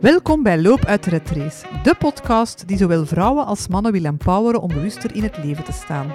[0.00, 4.04] Welkom bij Loop uit de Red Race, de podcast die zowel vrouwen als mannen wil
[4.04, 6.12] empoweren om bewuster in het leven te staan.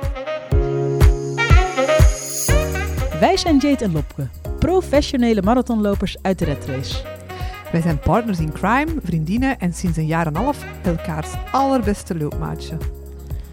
[3.19, 4.27] Wij zijn Jade en Lopke,
[4.59, 7.03] professionele marathonlopers uit de Red Race.
[7.71, 12.17] Wij zijn partners in crime, vriendinnen en sinds een jaar en een half elkaars allerbeste
[12.17, 12.77] loopmaatje.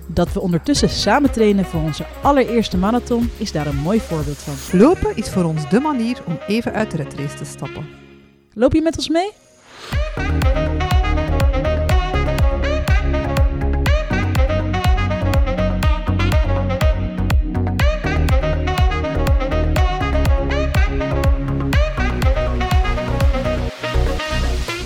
[0.06, 4.78] Dat we ondertussen samen trainen voor onze allereerste marathon is daar een mooi voorbeeld van.
[4.78, 7.87] Lopen is voor ons de manier om even uit de Red Race te stappen.
[8.55, 9.30] Loop je met ons mee?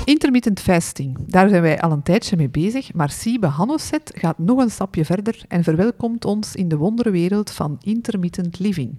[0.04, 4.58] Intermittent fasting, daar zijn wij al een tijdje mee bezig, maar Siebe Hannoset gaat nog
[4.58, 8.98] een stapje verder en verwelkomt ons in de wonderwereld van intermittent living.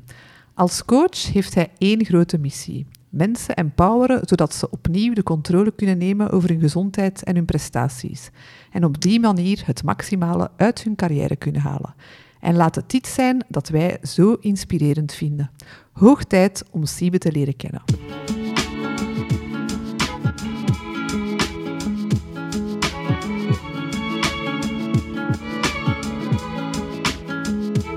[0.54, 5.98] Als coach heeft hij één grote missie: mensen empoweren zodat ze opnieuw de controle kunnen
[5.98, 8.30] nemen over hun gezondheid en hun prestaties.
[8.72, 11.96] En op die manier het maximale uit hun carrière kunnen halen.
[12.40, 15.52] En laat het dit zijn dat wij zo inspirerend vinden.
[15.92, 17.84] Hoog tijd om Siebe te leren kennen.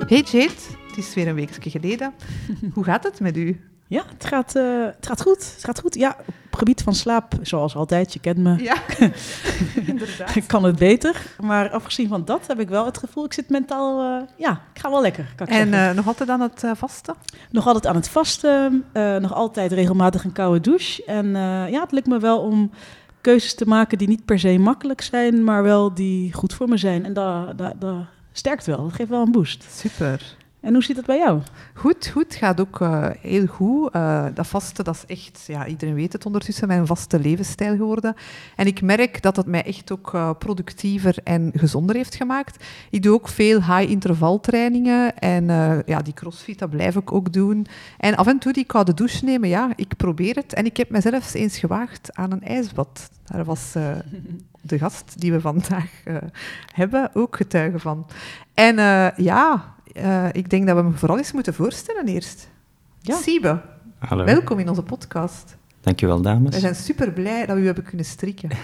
[0.07, 0.53] Hey Jade,
[0.87, 2.13] het is weer een weekje geleden.
[2.75, 3.61] Hoe gaat het met u?
[3.89, 5.53] Ja, het gaat, eh, het gaat goed.
[5.55, 5.95] Het gaat goed.
[5.95, 8.63] Ja, op het gebied van slaap, zoals altijd, je kent me.
[8.63, 8.77] Ja,
[9.87, 10.37] inderdaad.
[10.37, 11.23] Ik kan het beter.
[11.41, 14.81] Maar afgezien van dat heb ik wel het gevoel, ik zit mentaal, eh, ja, ik
[14.81, 15.33] ga wel lekker.
[15.37, 17.15] Kan ik En eh, nog altijd aan het vasten?
[17.51, 18.85] Nog altijd aan het vasten,
[19.21, 21.05] nog altijd regelmatig een koude douche.
[21.05, 21.31] En
[21.71, 22.71] ja, het lukt me wel om
[23.21, 26.77] keuzes te maken die niet per se makkelijk zijn, maar wel die goed voor me
[26.77, 27.05] zijn.
[27.05, 27.55] En dat
[28.33, 29.65] sterkt wel, dat geeft wel een boost.
[29.71, 30.37] Super.
[30.61, 31.41] En hoe zit het bij jou?
[31.75, 32.35] Goed, goed.
[32.35, 33.93] Gaat ook eh, heel goed.
[33.93, 38.15] Eh, dat vasten, dat is echt, ja, iedereen weet het ondertussen, mijn vaste levensstijl geworden.
[38.57, 42.65] En ik merk dat het mij echt ook eh, productiever en gezonder heeft gemaakt.
[42.91, 47.67] Ik doe ook veel high-intervaltrainingen en eh, ja, die crossfit, dat blijf ik ook doen.
[47.99, 50.53] En af en toe die koude douche nemen, ja, ik probeer het.
[50.53, 53.11] En ik heb mezelf eens gewaagd aan een ijsbad.
[53.25, 53.73] Daar was
[54.61, 55.91] de gast die we vandaag
[56.75, 58.07] hebben ook getuige van.
[58.55, 58.77] En
[59.17, 62.49] ja, eh, ik denk dat we hem vooral eens moeten voorstellen eerst.
[63.01, 63.17] Ja.
[63.17, 63.61] Siebe,
[63.99, 64.25] Hallo.
[64.25, 65.57] welkom in onze podcast.
[65.81, 66.55] Dankjewel, dames.
[66.55, 68.51] We zijn super blij dat we u hebben kunnen strikken.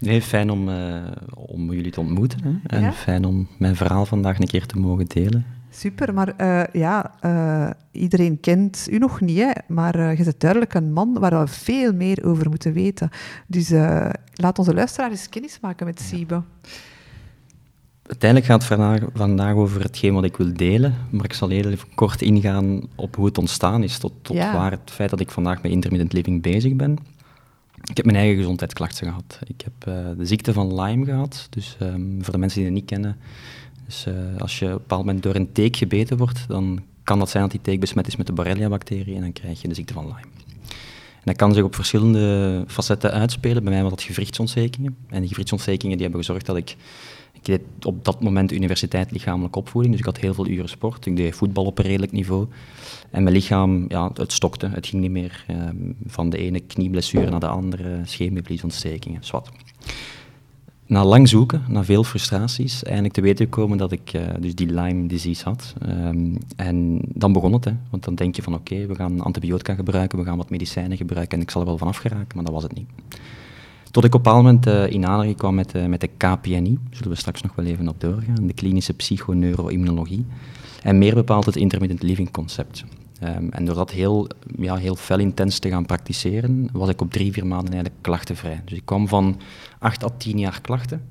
[0.00, 1.02] Nee, fijn om, eh,
[1.34, 2.40] om jullie te ontmoeten.
[2.44, 2.76] Hè?
[2.76, 2.92] En Ja.
[2.92, 5.46] fijn om mijn verhaal vandaag een keer te mogen delen.
[5.70, 9.50] Super, maar eh, ja, eh, iedereen kent u nog niet, hè?
[9.68, 13.10] maar eh, je bent duidelijk een man waar we veel meer over moeten weten.
[13.46, 16.42] Dus eh, laat onze luisteraar eens kennis maken met Siebe.
[18.08, 21.70] Uiteindelijk gaat het vandaag, vandaag over hetgeen wat ik wil delen, maar ik zal heel
[21.70, 24.52] even kort ingaan op hoe het ontstaan is, tot, tot Ja.
[24.52, 26.98] waar het feit dat ik vandaag met intermittent living bezig ben.
[27.90, 29.38] Ik heb mijn eigen gezondheidsklachten gehad.
[29.46, 32.78] Ik heb eh, de ziekte van Lyme gehad, dus ehm, voor de mensen die het
[32.78, 33.16] niet kennen,
[33.86, 37.18] dus, eh, als je op een bepaald moment door een teek gebeten wordt, dan kan
[37.18, 39.74] dat zijn dat die teek besmet is met de Borrelia-bacterie en dan krijg je de
[39.74, 40.20] ziekte van Lyme.
[41.14, 43.62] En dat kan zich op verschillende facetten uitspelen.
[43.62, 44.96] Bij mij was dat gewrichtsontstekingen.
[45.08, 46.76] En die gewrichtsontstekingen die hebben gezorgd dat ik...
[47.38, 51.06] Ik deed op dat moment universiteit lichamelijke opvoeding, dus ik had heel veel uren sport.
[51.06, 52.46] Ik deed voetbal op een redelijk niveau.
[53.10, 54.68] En mijn lichaam, ja, het stokte.
[54.68, 55.76] Het ging niet meer ehm,
[56.06, 59.50] van de ene knieblessure naar de andere, scheenbeenvliesontstekingen, zwart.
[60.86, 64.72] Na lang zoeken, na veel frustraties, eindelijk te weten gekomen dat ik eh, dus die
[64.74, 65.74] Lyme disease had.
[65.80, 67.72] Ehm, en dan begon het, hè.
[67.90, 71.38] want dan denk je van oké, we gaan antibiotica gebruiken, we gaan wat medicijnen gebruiken
[71.38, 72.88] en ik zal er wel van afgeraken, maar dat was het niet.
[73.90, 77.10] Tot ik op een moment eh, in aanraking kwam met, eh, met de KPNI, zullen
[77.10, 80.26] we straks nog wel even op doorgaan, de klinische psychoneuroimmunologie.
[80.82, 82.84] En meer bepaald het intermittent living concept.
[83.20, 87.12] Ehm, en door dat heel, ja, heel fel intens te gaan praktiseren, was ik op
[87.12, 88.62] drie, vier maanden eigenlijk klachtenvrij.
[88.64, 89.40] Dus ik kwam van
[89.78, 91.02] acht à tien jaar klachten,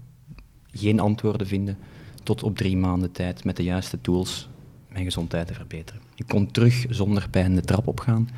[0.71, 1.77] geen antwoorden vinden,
[2.23, 4.49] tot op drie maanden tijd met de juiste tools
[4.91, 6.01] mijn gezondheid te verbeteren.
[6.15, 8.29] Ik kon terug zonder pijn de trap opgaan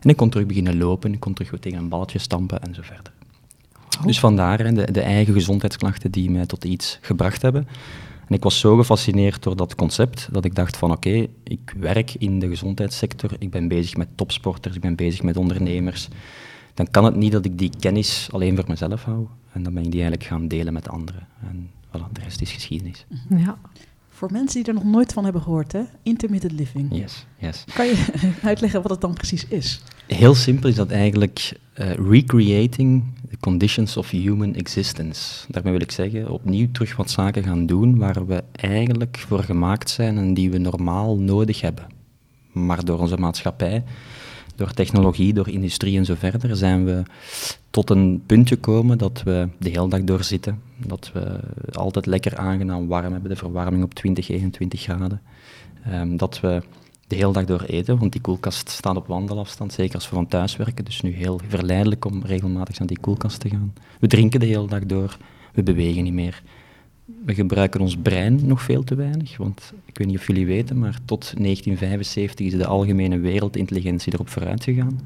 [0.00, 2.82] en ik kon terug beginnen lopen, ik kon terug tegen een balletje stampen en zo
[2.82, 3.15] verder.
[4.04, 7.68] Dus vandaar hè, de, de eigen gezondheidsklachten die mij tot iets gebracht hebben.
[8.28, 12.14] En ik was zo gefascineerd door dat concept dat ik dacht van oké, ik werk
[12.14, 16.08] in de gezondheidssector, ik ben bezig met topsporters, ik ben bezig met ondernemers.
[16.74, 19.26] Dan kan het niet dat ik die kennis alleen voor mezelf hou.
[19.52, 21.26] En dan ben ik die eigenlijk gaan delen met anderen.
[21.40, 23.06] En voilà, de rest is geschiedenis.
[23.28, 23.58] Ja.
[24.16, 25.82] Voor mensen die er nog nooit van hebben gehoord, hè?
[26.02, 26.88] intermittent living.
[26.90, 27.64] Yes, yes.
[27.74, 28.06] Kan je
[28.42, 29.82] uitleggen wat het dan precies is?
[30.06, 35.44] Heel simpel is dat eigenlijk eh, recreating the conditions of human existence.
[35.48, 39.90] Daarmee wil ik zeggen, opnieuw terug wat zaken gaan doen waar we eigenlijk voor gemaakt
[39.90, 41.86] zijn en die we normaal nodig hebben.
[42.52, 43.84] Maar door onze maatschappij
[44.56, 47.02] door technologie, door industrie en zo verder, zijn we
[47.70, 50.62] tot een punt gekomen dat we de hele dag door zitten.
[50.86, 51.40] Dat we
[51.72, 55.20] altijd lekker aangenaam warm hebben, de verwarming op 20, 21 graden.
[55.84, 56.62] Ehm, dat we
[57.06, 60.26] de hele dag door eten, want die koelkast staat op wandelafstand, zeker als we van
[60.26, 60.84] thuis werken.
[60.84, 63.72] Dus nu heel verleidelijk om regelmatig naar die koelkast te gaan.
[64.00, 65.16] We drinken de hele dag door,
[65.52, 66.42] we bewegen niet meer.
[67.06, 70.78] We gebruiken ons brein nog veel te weinig, want ik weet niet of jullie weten,
[70.78, 75.00] maar tot 1975 is de algemene wereldintelligentie erop vooruit gegaan.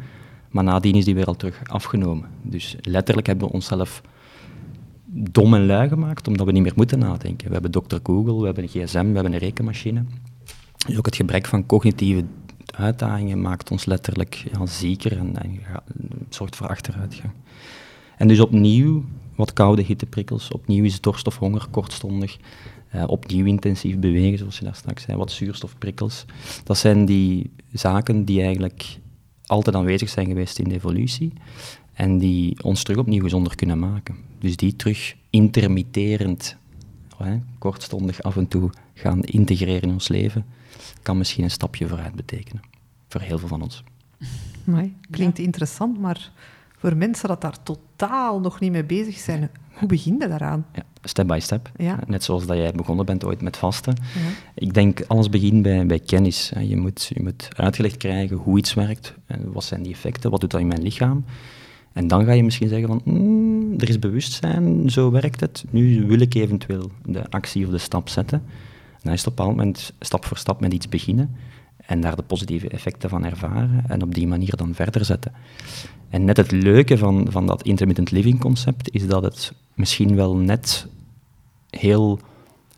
[0.50, 2.29] Maar nadien is die weer al terug afgenomen.
[2.43, 4.02] Dus letterlijk hebben we onszelf
[5.06, 7.47] dom en lui gemaakt, omdat we niet meer moeten nadenken.
[7.47, 7.97] We hebben Dr.
[8.03, 10.05] Google, we hebben een gsm, we hebben een rekenmachine.
[10.87, 12.25] Dus ook het gebrek van cognitieve
[12.75, 15.61] uitdagingen maakt ons letterlijk ja, zieker en, en
[16.29, 17.32] zorgt voor achteruitgang.
[18.17, 19.05] En dus opnieuw
[19.40, 22.37] wat koude hitteprikkels, opnieuw is dorst of honger kortstondig,
[22.94, 26.25] uh, opnieuw intensief bewegen, zoals je daar straks zei, wat zuurstofprikkels.
[26.64, 28.98] Dat zijn die zaken die eigenlijk
[29.46, 31.32] altijd aanwezig zijn geweest in de evolutie
[31.92, 34.16] en die ons terug opnieuw gezonder kunnen maken.
[34.38, 36.56] Dus die terug intermitterend,
[37.16, 40.44] hè, kortstondig af en toe gaan integreren in ons leven,
[41.02, 42.62] kan misschien een stapje vooruit betekenen.
[43.08, 43.84] Voor heel veel van ons.
[44.64, 46.32] Nee, klinkt interessant, maar
[46.81, 50.67] voor mensen dat daar totaal nog niet mee bezig zijn, hoe begin je daaraan?
[50.73, 51.71] Ja, step by step.
[51.77, 51.99] Ja.
[52.06, 53.94] Net zoals dat jij begonnen bent ooit met vasten.
[54.55, 56.53] Ik denk, alles begint bij, bij kennis.
[56.61, 60.41] Je moet, je moet uitgelegd krijgen hoe iets werkt, en wat zijn die effecten, wat
[60.41, 61.25] doet dat in mijn lichaam.
[61.93, 65.65] En dan ga je misschien zeggen van, mm, er is bewustzijn, zo werkt het.
[65.71, 68.43] Nu wil ik eventueel de actie of de stap zetten.
[68.93, 71.37] En dan is het op een bepaald moment stap voor stap met iets beginnen
[71.90, 75.32] en daar de positieve effecten van ervaren en op die manier dan verder zetten.
[76.08, 80.37] En net het leuke van, van dat intermittent living concept is dat het misschien wel
[80.37, 80.87] net
[81.70, 82.19] heel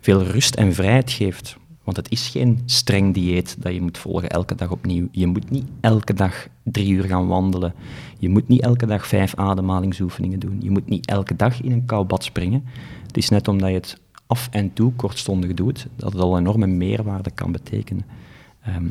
[0.00, 1.56] veel rust en vrijheid geeft.
[1.84, 5.08] Want het is geen streng dieet dat je moet volgen elke dag opnieuw.
[5.10, 7.74] Je moet niet elke dag drie uur gaan wandelen.
[8.18, 10.56] Je moet niet elke dag vijf ademhalingsoefeningen doen.
[10.60, 12.64] Je moet niet elke dag in een koud bad springen.
[13.06, 16.66] Het is net omdat je het af en toe kortstondig doet, dat het al enorme
[16.66, 18.04] meerwaarde kan betekenen.
[18.62, 18.88] Ehm,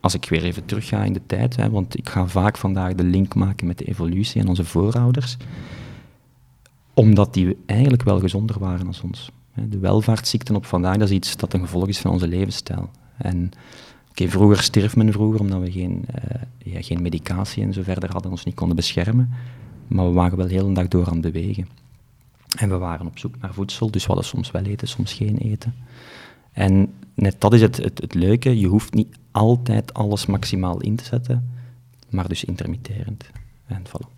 [0.00, 3.04] als ik weer even terugga in de tijd, hè, want ik ga vaak vandaag de
[3.04, 5.36] link maken met de evolutie en onze voorouders,
[6.94, 9.30] omdat die eigenlijk wel gezonder waren als ons.
[9.54, 12.90] De welvaartsziekten op vandaag, dat is iets dat een gevolg is van onze levensstijl.
[13.16, 13.50] En
[14.10, 18.12] okay, vroeger stierf men vroeger omdat we geen, uh, ja, geen medicatie en zo verder
[18.12, 19.30] hadden, ons niet konden beschermen.
[19.86, 21.68] Maar we waren wel heel een dag door aan het bewegen.
[22.58, 25.36] En we waren op zoek naar voedsel, dus we hadden soms wel eten, soms geen
[25.36, 25.74] eten.
[26.54, 30.96] En net dat is het, het, het leuke, je hoeft niet altijd alles maximaal in
[30.96, 31.50] te zetten,
[32.10, 33.24] maar dus intermitterend.
[33.66, 34.08] En voilà.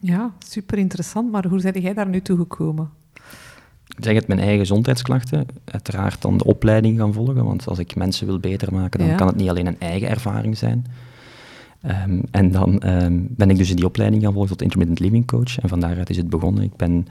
[0.00, 2.90] Ja, super interessant, maar hoe ben jij daar nu toe gekomen?
[3.96, 5.46] Ik zeg het, mijn eigen gezondheidsklachten.
[5.64, 9.26] Uiteraard dan de opleiding gaan volgen, want als ik mensen wil beter maken, dan kan
[9.26, 10.86] het niet alleen een eigen ervaring zijn.
[11.86, 15.26] Um, en dan um, ben ik dus in die opleiding gaan volgen tot intermittent living
[15.26, 15.58] coach.
[15.58, 16.62] En van daaruit is het begonnen.
[16.62, 17.06] Ik ben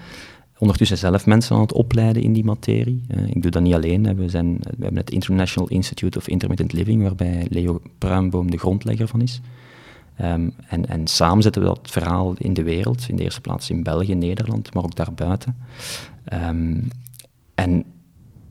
[0.58, 3.02] ondertussen zelf mensen aan het opleiden in die materie.
[3.08, 4.16] Uh, ik doe dat niet alleen.
[4.16, 9.08] We, zijn, we hebben het International Institute of Intermittent Living, waarbij Leo Pruimboom de grondlegger
[9.08, 9.42] van is.
[10.22, 13.70] Um, en, en, samen zetten we dat verhaal in de wereld, in de eerste plaats
[13.70, 15.58] in België, Nederland, maar ook daarbuiten.
[16.34, 16.88] Um,
[17.56, 17.86] en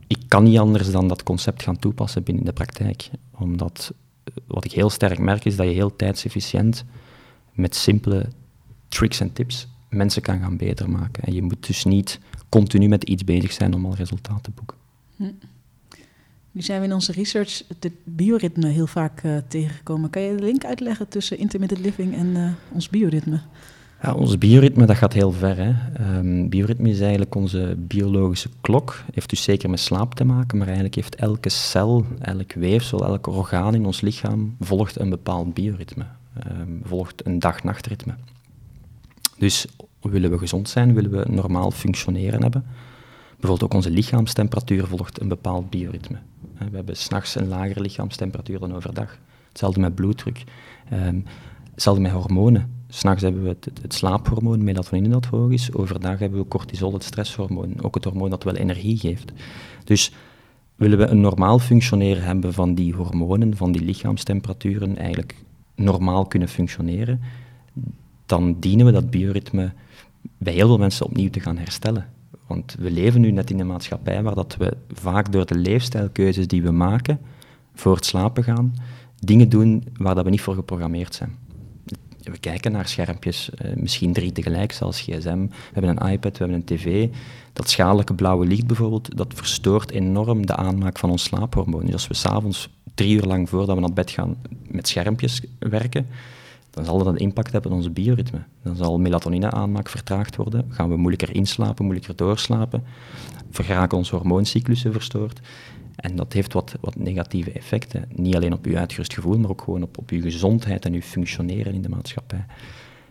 [0.06, 3.10] ik kan niet anders dan dat concept gaan toepassen binnen de praktijk.
[3.38, 6.84] Omdat eh, wat ik heel sterk merk is dat je heel tijdsefficiënt
[7.52, 8.26] met simpele
[8.88, 11.22] tricks en tips mensen kan gaan beter maken.
[11.22, 14.76] En je moet dus niet continu met iets bezig zijn om al resultaten te boeken.
[15.16, 15.24] Hm.
[16.50, 20.10] Nu zijn we in onze research het bioritme heel vaak uh, tegengekomen.
[20.10, 23.40] Kan je de link uitleggen tussen intermittent living en uh, ons bioritme?
[24.02, 25.56] Ja, ons bioritme dat gaat heel ver.
[25.56, 25.72] Hè.
[26.18, 29.02] Um, bioritme is eigenlijk onze biologische klok.
[29.12, 33.26] Heeft dus zeker met slaap te maken, maar eigenlijk heeft elke cel, elk weefsel, elk
[33.26, 36.04] orgaan in ons lichaam volgt een bepaald bioritme.
[36.46, 38.14] Um, volgt een dag-nachtritme.
[39.44, 39.66] Dus
[40.00, 42.64] willen we gezond zijn, willen we normaal functioneren hebben.
[43.30, 46.18] Bijvoorbeeld ook onze lichaamstemperatuur volgt een bepaald bioritme.
[46.58, 49.18] We hebben s'nachts een lagere lichaamstemperatuur dan overdag.
[49.48, 50.44] Hetzelfde met bloeddruk.
[50.92, 51.24] Um,
[51.72, 52.84] hetzelfde met hormonen.
[52.88, 55.72] S'nachts hebben we het, het, slaaphormoon, melatonine dat hoog is.
[55.72, 57.82] Overdag hebben we cortisol, het stresshormoon.
[57.82, 59.32] Ook het hormoon dat wel energie geeft.
[59.84, 60.12] Dus
[60.76, 65.34] willen we een normaal functioneren hebben van die hormonen, van die lichaamstemperaturen, eigenlijk
[65.74, 67.20] normaal kunnen functioneren,
[68.34, 69.72] dan dienen we dat bioritme
[70.38, 72.08] bij heel veel mensen opnieuw te gaan herstellen.
[72.46, 76.46] Want we leven nu net in een maatschappij waar dat we vaak door de leefstijlkeuzes
[76.46, 77.20] die we maken
[77.74, 78.74] voor het slapen gaan,
[79.18, 81.36] dingen doen waar dat we niet voor geprogrammeerd zijn.
[82.22, 85.46] We kijken naar schermpjes, eh, misschien drie tegelijk, zelfs gsm.
[85.46, 87.08] We hebben een iPad, we hebben een tv.
[87.52, 91.84] Dat schadelijke blauwe licht bijvoorbeeld, dat verstoort enorm de aanmaak van ons slaaphormoon.
[91.84, 94.36] Dus als we s'avonds drie uur lang voordat we naar bed gaan
[94.66, 96.06] met schermpjes werken,
[96.74, 98.42] dan zal dat een impact hebben op onze bioritme.
[98.62, 102.84] Dan zal melatonine-aanmaak vertraagd worden, gaan we moeilijker inslapen, moeilijker doorslapen,
[103.50, 105.40] vergeraken onze hormooncyclussen verstoord.
[105.96, 108.04] En dat heeft wat, wat negatieve effecten.
[108.14, 111.00] Niet alleen op uw uitgerust gevoel, maar ook gewoon op, op uw gezondheid en uw
[111.00, 112.44] functioneren in de maatschappij.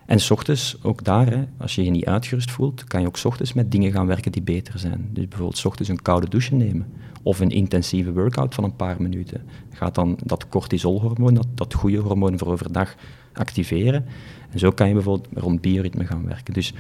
[0.05, 3.17] En s ochtends, ook daar, hè, als je je niet uitgerust voelt, kan je ook
[3.17, 5.09] s ochtends met dingen gaan werken die beter zijn.
[5.11, 6.87] Dus bijvoorbeeld s ochtends een koude douche nemen.
[7.23, 9.41] Of een intensieve workout van een paar minuten.
[9.69, 12.95] Gaat dan dat cortisolhormoon, dat, dat goede hormoon voor overdag,
[13.33, 14.05] activeren.
[14.51, 16.53] En zo kan je bijvoorbeeld rond bioritme gaan werken.
[16.53, 16.73] Dus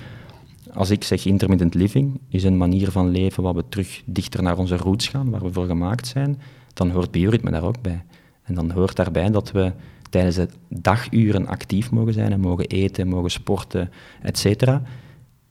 [0.73, 4.57] als ik zeg intermittent living, is een manier van leven waar we terug dichter naar
[4.57, 6.41] onze roots gaan, waar we voor gemaakt zijn,
[6.73, 8.03] dan hoort bioritme daar ook bij.
[8.43, 9.71] En dan hoort daarbij dat we
[10.09, 13.91] tijdens de daguren actief mogen zijn en mogen eten, mogen sporten,
[14.21, 14.67] etc.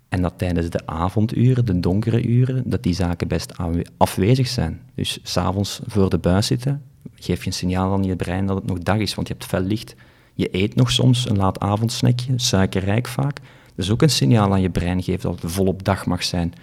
[0.09, 3.53] En dat tijdens de avonduren, de donkere uren, dat die zaken best
[3.97, 4.81] afwezig zijn.
[4.95, 6.83] Dus s'avonds voor de buis zitten,
[7.15, 9.47] geef je een signaal aan je brein dat het nog dag is, want je hebt
[9.47, 9.95] fel licht.
[10.35, 13.37] Je eet nog soms een laat avondsnackje, suikerrijk vaak.
[13.75, 16.55] Dat is ook een signaal aan je brein geeft dat het volop dag mag zijn.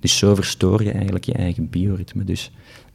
[0.00, 2.24] Dus zo verstoor je eigenlijk je eigen bioritme.
[2.24, 2.50] Dus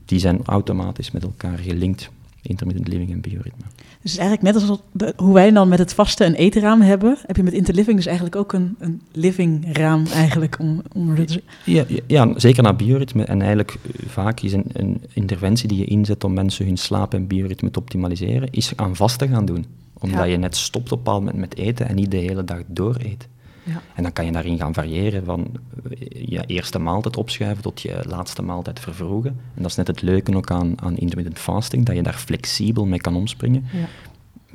[0.05, 2.09] die zijn automatisch met elkaar gelinkt,
[2.47, 3.65] intermittent living en bioritme.
[4.01, 4.79] Dus eigenlijk net als
[5.15, 8.35] hoe wij dan met het vaste een etenraam hebben, heb je met interliving dus eigenlijk
[8.35, 10.59] ook een, een livingraam eigenlijk.
[10.59, 11.15] Om, om
[11.63, 13.23] ja, ja, zeker naar bioritme.
[13.23, 17.13] En eigenlijk eh, vaak is een, een, interventie die je inzet om mensen hun slaap
[17.13, 19.65] en bioritme te optimaliseren, is aan vasten gaan doen.
[19.99, 22.61] Omdat je net stopt op een bepaald moment met eten en niet de hele dag
[22.67, 23.27] door eet.
[23.67, 23.81] Ja.
[23.95, 25.47] En dan kan je daarin gaan variëren van
[25.89, 29.31] eh, je eerste maaltijd opschuiven tot je laatste maaltijd vervroegen.
[29.55, 32.85] En dat is net het leuke ook aan, aan intermittent fasting, dat je daar flexibel
[32.85, 33.65] mee kan omspringen.
[33.73, 33.87] Ja.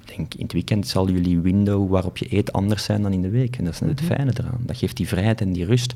[0.01, 3.23] Ik denk, in het weekend zal jullie window waarop je eet anders zijn dan in
[3.23, 3.57] de week.
[3.57, 4.13] En dat is net het mhm.
[4.13, 4.61] fijne eraan.
[4.61, 5.91] Dat geeft die vrijheid en die rust.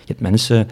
[0.00, 0.68] Je hebt mensen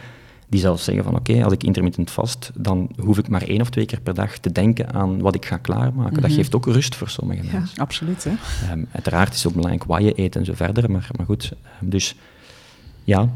[0.50, 3.71] die zelfs zeggen van oké, als ik intermittent vast, dan hoef ik maar één of
[3.71, 6.14] twee keer per dag te denken aan wat ik ga klaarmaken.
[6.14, 6.33] Dat mhm.
[6.33, 7.78] geeft ook rust voor sommige ja, mensen.
[7.78, 8.25] Absoluut.
[8.25, 8.30] Hè?
[8.73, 11.52] Um, uiteraard is het ook belangrijk wat je eet en zo verder, maar, maar goed.
[11.83, 12.16] Um, dus
[13.04, 13.28] ja,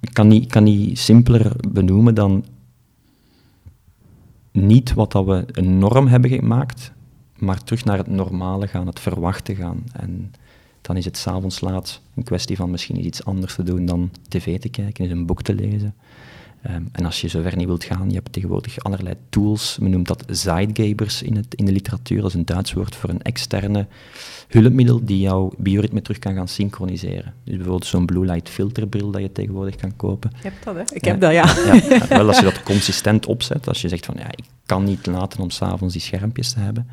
[0.00, 2.44] ik kan niet, kan niet simpeler benoemen dan
[4.52, 6.92] niet wat dat we een norm hebben gemaakt,
[7.38, 9.84] maar terug naar het normale gaan, het verwachten gaan.
[9.92, 10.32] En
[10.80, 14.60] dan is het s'avonds laat een kwestie van misschien iets anders te doen dan tv
[14.60, 15.94] te kijken, is een boek te lezen.
[16.62, 19.78] Ehm, en als je zover niet wilt gaan, je hebt tegenwoordig allerlei tools.
[19.80, 22.20] Men noemt dat Zeitgebers in, het, in de literatuur.
[22.20, 23.86] Dat is een Duits woord voor een externe
[24.48, 27.34] hulpmiddel die jouw bioritme terug kan gaan synchroniseren.
[27.44, 30.30] Dus bijvoorbeeld zo'n blue light filterbril dat je tegenwoordig kan kopen.
[30.42, 30.82] Je hebt dat, hè?
[30.94, 31.54] Ik heb dat, ja.
[31.66, 32.06] ja.
[32.16, 35.40] Wel, als je dat consistent opzet, als je zegt van ja, ik kan niet laten
[35.40, 36.88] om s'avonds die schermpjes te hebben,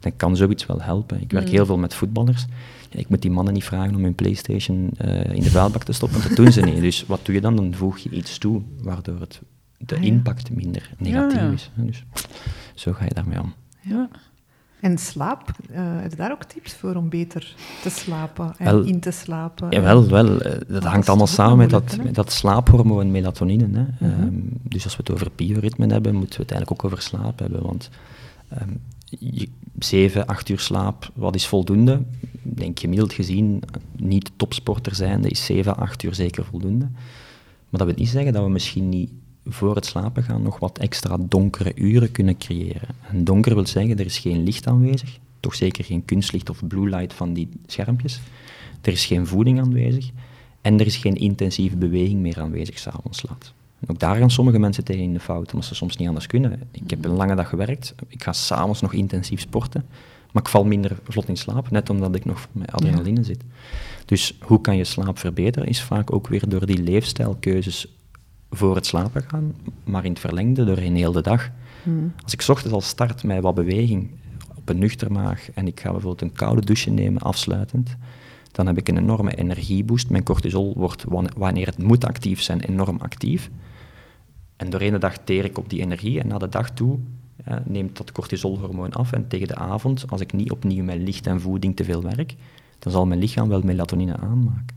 [0.00, 1.20] dan kan zoiets wel helpen.
[1.20, 1.50] Ik werk mm.
[1.50, 2.46] heel veel met voetballers
[2.90, 6.22] ik moet die mannen niet vragen om hun PlayStation uh, in de vuilbak te stoppen,
[6.22, 6.80] dat doen ze niet.
[6.80, 7.56] Dus wat doe je dan?
[7.56, 9.40] Dan voeg je iets toe waardoor het,
[9.78, 11.70] de ah, impact minder negatief is.
[11.76, 12.04] Dus
[12.74, 13.54] zo ga je daarmee om.
[13.80, 14.08] Ja.
[14.80, 19.00] En slaap, uh, heb je daar ook tips voor om beter te slapen en in
[19.00, 19.70] te slapen?
[19.70, 20.46] Ja, wel, wel.
[20.46, 23.68] Uh, dat hangt allemaal samen met dat, met dat slaaphormoon melatonine.
[23.72, 24.06] Hè.
[24.08, 24.20] Mhm.
[24.20, 27.38] Ehm, dus als we het over bioritme hebben, moeten we het eigenlijk ook over slaap
[27.38, 27.62] hebben.
[27.62, 27.90] Want
[28.62, 28.80] um,
[29.78, 32.02] 7, 8 uur slaap, wat is voldoende?
[32.42, 33.62] Ik denk gemiddeld gezien,
[33.96, 36.88] niet topsporter zijn, dat is 7, 8 uur zeker voldoende.
[37.68, 39.10] Maar dat wil niet zeggen dat we misschien niet
[39.46, 42.88] voor het slapen gaan nog wat extra donkere uren kunnen creëren.
[43.08, 46.88] En donker wil zeggen, er is geen licht aanwezig, toch zeker geen kunstlicht of blue
[46.88, 48.20] light van die schermpjes.
[48.80, 50.10] Er is geen voeding aanwezig
[50.60, 53.52] en er is geen intensieve beweging meer aanwezig s'avonds laat.
[53.86, 56.62] Ook daar gaan sommige mensen tegen in de fout, omdat ze soms niet anders kunnen.
[56.70, 59.84] Ik heb een lange dag gewerkt, ik ga s'avonds nog intensief sporten,
[60.32, 63.42] maar ik val minder vlot in slaap, net omdat ik nog met adrenaline zit.
[64.04, 67.86] Dus hoe kan je slaap verbeteren, is vaak ook weer door die leefstijlkeuzes
[68.50, 71.50] voor het slapen gaan, maar in het verlengde doorheen heel de dag.
[71.82, 72.12] Hmm.
[72.22, 74.10] Als ik ochtends al start met wat beweging
[74.56, 77.96] op een nuchter maag en ik ga bijvoorbeeld een koude douche nemen afsluitend,
[78.52, 80.10] dan heb ik een enorme energieboost.
[80.10, 81.04] Mijn cortisol wordt,
[81.36, 83.50] wanneer het moet actief zijn, enorm actief.
[84.60, 86.98] En doorheen de dag teer ik op die energie en na de dag toe
[87.64, 89.12] neemt dat cortisolhormoon af.
[89.12, 92.34] En tegen de avond, als ik niet opnieuw met licht en voeding te veel werk,
[92.78, 94.76] dan zal mijn lichaam wel melatonine aanmaken.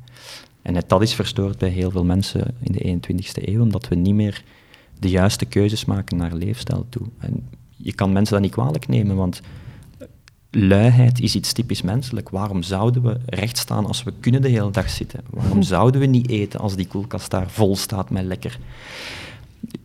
[0.61, 4.13] En dat is verstoord bij heel veel mensen in de 21ste eeuw, omdat we niet
[4.13, 4.43] meer
[4.99, 7.07] de juiste keuzes maken naar leefstijl toe.
[7.17, 9.41] En je kan mensen dat niet kwalijk nemen, want
[10.51, 12.29] luiheid is iets typisch menselijk.
[12.29, 15.19] Waarom zouden we recht staan als we kunnen de hele dag zitten?
[15.29, 18.59] Waarom zouden we niet eten als die koelkast daar vol staat met lekker?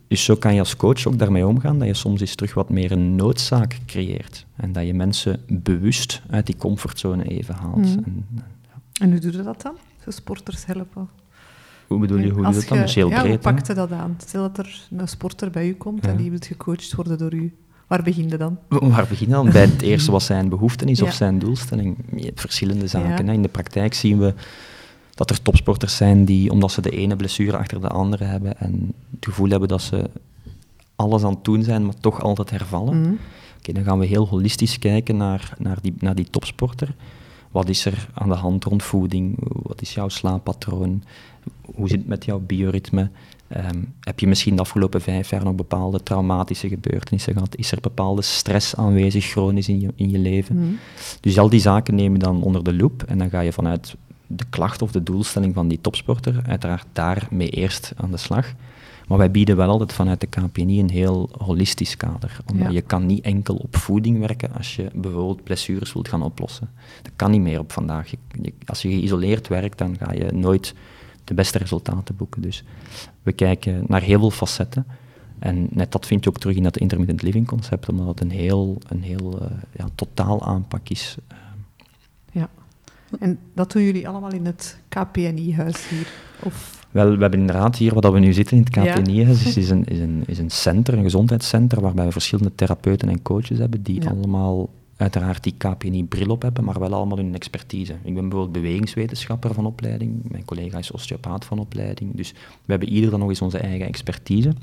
[0.09, 2.69] Dus zo kan je als coach ook daarmee omgaan, dat je soms eens terug wat
[2.69, 4.45] meer een noodzaak creëert.
[4.55, 7.75] En dat je mensen bewust uit die comfortzone even haalt.
[7.75, 8.03] Mm.
[8.05, 8.43] En, ja.
[9.01, 9.73] en, hoe doe je dat dan?
[10.03, 11.09] Zo sporters helpen?
[11.87, 12.77] Hoe bedoel je, hoe doe je dat dan?
[12.77, 14.17] heel ja, breed, hoe pakt je dat aan?
[14.25, 17.55] Stel dat er een sporter bij u komt en die wil gecoacht worden door u.
[17.87, 18.59] Waar begin je dan?
[18.93, 19.51] Waar begin je dan?
[19.51, 21.05] Bij het eerste wat zijn behoefte is Ja.
[21.05, 21.97] of zijn doelstelling.
[22.15, 23.29] Je hebt verschillende zaken.
[23.29, 24.33] In de praktijk zien we
[25.19, 28.93] dat er topsporters zijn die, omdat ze de ene blessure achter de andere hebben en
[29.11, 30.09] het gevoel hebben dat ze
[30.95, 33.01] alles aan het doen zijn, maar toch altijd hervallen.
[33.01, 33.13] Mhm.
[33.57, 36.95] Oké, dan gaan we heel holistisch kijken naar, naar, die, naar die topsporter.
[37.51, 39.35] Wat is er aan de hand rond voeding?
[39.39, 41.03] Wat is jouw slaappatroon?
[41.75, 43.09] Hoe zit het met jouw bioritme?
[43.47, 47.55] Ehm, heb je misschien de afgelopen vijf jaar nog bepaalde traumatische gebeurtenissen gehad?
[47.55, 50.55] Is er bepaalde stress aanwezig chronisch in je, in je leven?
[50.55, 50.73] Mhm.
[51.19, 53.95] Dus al die zaken neem je dan onder de loep en dan ga je vanuit
[54.31, 58.53] de klacht of de doelstelling van die topsporter uiteraard daarmee eerst aan de slag.
[59.07, 62.37] Maar wij bieden wel altijd vanuit de KPNI een heel holistisch kader.
[62.51, 62.73] Omdat Ja.
[62.73, 66.69] je kan niet enkel op voeding werken als je bijvoorbeeld blessures wilt gaan oplossen.
[67.01, 68.11] Dat kan niet meer op vandaag.
[68.11, 70.73] Je- je- als je geïsoleerd werkt, dan ga je nooit
[71.23, 72.41] de beste resultaten boeken.
[72.41, 72.63] Dus
[73.23, 74.85] we kijken naar heel veel facetten.
[75.39, 78.31] En net dat vind je ook terug in dat intermittent living concept, omdat het een
[78.31, 81.17] heel, een heel eh, ja, totaal aanpak is.
[83.19, 86.07] En dat doen jullie allemaal in het KPNI-huis hier?
[86.43, 86.87] Of...
[86.91, 88.93] Wel, we hebben inderdaad hier, waar we nu zitten in het Ja.
[88.93, 93.09] KPNI, is, is, een, is, een, is een center, een gezondheidscenter, waarbij we verschillende therapeuten
[93.09, 94.09] en coaches hebben, die Ja.
[94.09, 97.93] allemaal uiteraard die KPNI-bril op hebben, maar wel allemaal hun expertise.
[97.93, 102.31] Ik ben bijvoorbeeld bewegingswetenschapper van opleiding, mijn collega is osteopaat van opleiding, dus
[102.65, 104.53] we hebben ieder dan nog eens onze eigen expertise.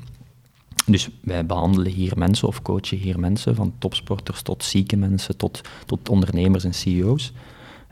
[0.85, 5.61] Dus wij behandelen hier mensen of coachen hier mensen, van topsporters tot zieke mensen, tot,
[5.85, 7.33] tot ondernemers en CEO's.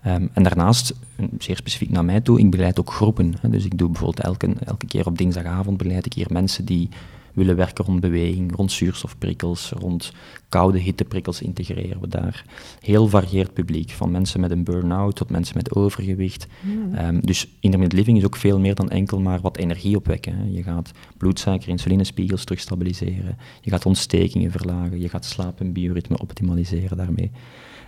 [0.05, 3.33] Ehm, en daarnaast, eh, zeer specifiek naar mij toe, ik begeleid ook groepen.
[3.41, 3.49] Hè.
[3.49, 6.89] Dus ik doe bijvoorbeeld elke, elke keer op dinsdagavond begeleid ik hier mensen die
[7.33, 10.11] willen werken rond beweging, rond zuurstofprikkels, rond
[10.49, 12.45] koude hitteprikkels integreren we daar.
[12.79, 16.47] Heel varieerd publiek, van mensen met een burn-out tot mensen met overgewicht.
[16.93, 20.37] Ehm, dus intermittent living is ook veel meer dan enkel maar wat energie opwekken.
[20.37, 20.43] Hè.
[20.43, 26.17] Je gaat bloedsuiker, insulinespiegels terug stabiliseren, je gaat ontstekingen verlagen, je gaat slaap- en bioritme
[26.19, 27.31] optimaliseren daarmee.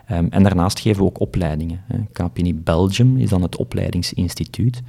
[0.08, 1.82] Ehm, en daarnaast geven we ook opleidingen.
[1.88, 2.54] Hè.
[2.54, 4.82] Belgium is dan het opleidingsinstituut.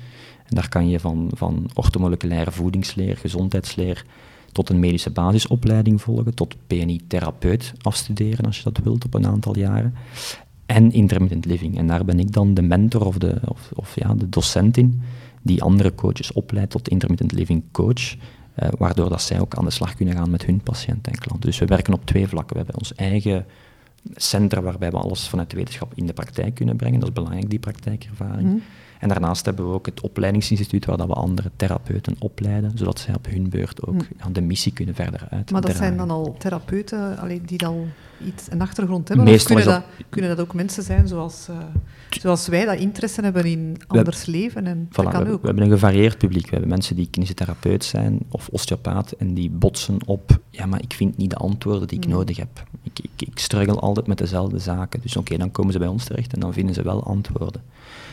[0.45, 4.05] En daar kan je van, van orthomoleculaire voedingsleer, gezondheidsleer,
[4.53, 9.57] tot een medische basisopleiding volgen, tot PNI-therapeut afstuderen als je dat wilt op een aantal
[9.57, 9.95] jaren.
[10.67, 11.79] En intermittent living.
[11.79, 15.03] En daar ben ik dan de mentor of de, of, of ja, de docent in,
[15.43, 18.17] die andere coaches opleidt tot intermittent living coach.
[18.55, 21.51] eh, waardoor dat zij ook aan de slag kunnen gaan met hun patiënten en klanten.
[21.51, 22.57] Dus we werken op twee vlakken.
[22.57, 23.47] We hebben ons eigen
[24.15, 27.01] centrum waarbij we alles vanuit de wetenschap in de praktijk kunnen brengen.
[27.01, 28.49] Dat is belangrijk, die praktijkervaring.
[28.49, 28.59] Mhm.
[28.99, 33.15] En daarnaast hebben we ook het opleidingsinstituut waar dat we andere therapeuten opleiden, zodat zij
[33.15, 35.51] op hun beurt ook ja, de missie kunnen verder uit.
[35.51, 37.87] Maar dat zijn dan al therapeuten allee, die al
[38.25, 39.27] iets, een achtergrond hebben?
[39.27, 41.57] Meestal of kunnen dat, kunnen dat ook mensen zijn zoals, eh,
[42.21, 44.67] zoals wij, dat interesse hebben in anders leven?
[44.67, 45.43] En Voilà, dat we, kan we ook.
[45.45, 46.45] hebben een gevarieerd publiek.
[46.45, 50.93] We hebben mensen die kinesitherapeut zijn of osteopaat en die botsen op, ja, maar ik
[50.93, 52.13] vind niet de antwoorden die ik Mm.
[52.13, 52.65] nodig heb.
[52.83, 55.01] Ik, ik, ik struggle altijd met dezelfde zaken.
[55.03, 57.63] Dus oké, dan komen ze bij ons terecht en dan vinden ze wel antwoorden.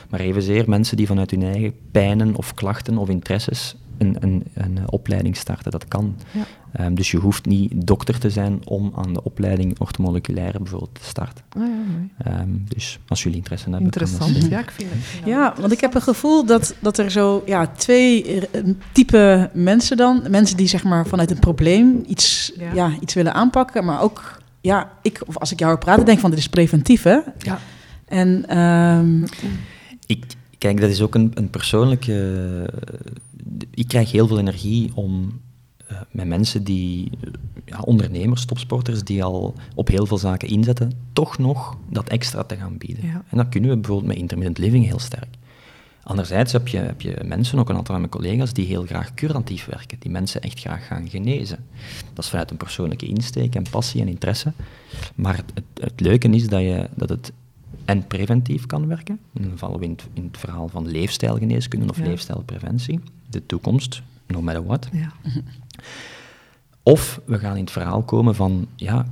[0.10, 4.80] Maar evenzeer mensen die vanuit hun eigen pijnen of klachten of interesses een, een, een
[4.90, 6.16] opleiding starten, dat kan.
[6.32, 6.42] Ja.
[6.72, 11.04] Ehm, dus je hoeft niet dokter te zijn om aan de opleiding orthomoleculaire bijvoorbeeld te
[11.06, 11.44] starten.
[11.50, 12.10] Ah, ja, mooi.
[12.18, 14.46] Ehm, dus als jullie interesse hebben, Interessant.
[14.50, 15.26] Ja, ik vind het.
[15.26, 19.98] Ja, want ik heb een gevoel dat, dat er zo ja, twee eh, type mensen
[19.98, 20.24] dan.
[20.30, 22.74] Mensen die zeg maar vanuit een probleem iets, Ja.
[22.74, 22.92] ja.
[23.00, 23.86] iets willen aanpakken.
[23.86, 27.04] Maar ook, ja, ik, of als ik jou hoor praten, denk van dit is preventief,
[27.04, 27.20] hè?
[27.38, 27.60] Ja.
[28.06, 29.24] En ehm,
[30.06, 30.26] Ik,
[30.58, 32.70] kijk, dat is ook een, een persoonlijke...
[33.72, 35.42] ik krijg heel veel energie om
[35.88, 37.12] eh, met mensen die...
[37.22, 37.30] eh,
[37.66, 42.56] ja, ondernemers, topsporters, die al op heel veel zaken inzetten, toch nog dat extra te
[42.56, 43.06] gaan bieden.
[43.06, 43.24] Ja.
[43.30, 45.28] En dat kunnen we bijvoorbeeld met intermittent living heel sterk.
[46.04, 49.14] Anderzijds heb je, heb je mensen, ook een aantal van mijn collega's, die heel graag
[49.14, 51.66] curatief werken, die mensen echt graag gaan genezen.
[52.14, 54.54] Dat is vanuit een persoonlijke insteek en passie en interesse.
[55.16, 57.32] Maar het, het, het leuke is dat, je, dat het
[57.86, 59.20] en preventief kan werken.
[59.32, 62.04] Dan vallen we in het, in het verhaal van leefstijlgeneeskunde of Ja.
[62.06, 63.00] leefstijlpreventie.
[63.30, 64.90] De toekomst, no matter what.
[64.92, 65.12] Ja.
[66.84, 69.06] Of we gaan in het verhaal komen van ja,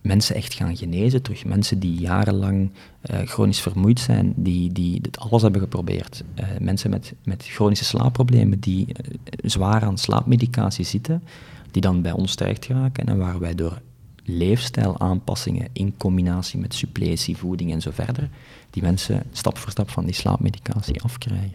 [0.00, 1.44] mensen echt gaan genezen terug.
[1.44, 6.24] Mensen die jarenlang eh, chronisch vermoeid zijn, die, die dit alles hebben geprobeerd.
[6.34, 9.04] Eh, mensen met, met chronische slaapproblemen, die eh,
[9.42, 11.22] zwaar aan slaapmedicatie zitten,
[11.70, 13.80] die dan bij ons terecht geraken en waar wij door
[14.24, 18.28] leefstijlaanpassingen in combinatie met suppletie, voeding en zo verder,
[18.70, 21.52] die mensen stap voor stap van die slaapmedicatie afkrijgen.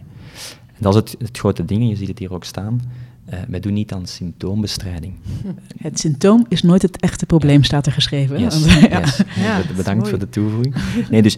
[0.66, 2.80] En dat is het, het grote ding, en je ziet het hier ook staan.
[3.24, 5.14] eh, wij doen niet aan symptoombestrijding.
[5.78, 8.40] het symptoom is nooit het echte probleem, staat er geschreven.
[8.40, 8.98] Yes, Want, ja.
[9.00, 9.22] yes.
[9.36, 10.74] Ja, Bedankt voor de toevoeging.
[11.10, 11.36] Nee, dus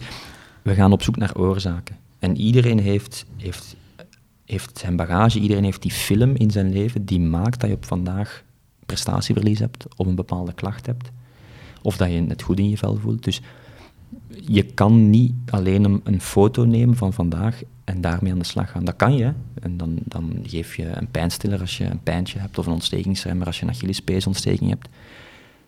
[0.61, 1.95] we gaan op zoek naar oorzaken.
[2.19, 3.75] En iedereen heeft, heeft,
[4.45, 7.85] heeft zijn bagage, iedereen heeft die film in zijn leven die maakt dat je op
[7.85, 8.43] vandaag
[8.85, 11.09] prestatieverlies hebt of een bepaalde klacht hebt.
[11.83, 13.23] Of dat je het goed in je vel voelt.
[13.23, 13.41] Dus
[14.27, 18.71] je kan niet alleen een, een, foto nemen van vandaag en daarmee aan de slag
[18.71, 18.85] gaan.
[18.85, 19.33] Dat kan je.
[19.61, 23.47] En dan, dan geef je een pijnstiller als je een pijntje hebt, of een ontstekingsremmer
[23.47, 24.89] als je een Achillespeesontsteking hebt.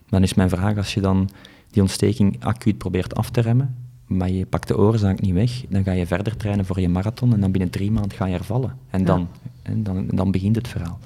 [0.09, 1.29] Dan is mijn vraag, als je dan
[1.69, 3.75] die ontsteking acuut probeert af te remmen,
[4.05, 7.33] maar je pakt de oorzaak niet weg, dan ga je verder trainen voor je marathon
[7.33, 8.77] en dan binnen drie maanden ga je hervallen.
[8.89, 9.27] En dan,
[9.61, 10.99] en dan, dan begint het verhaal.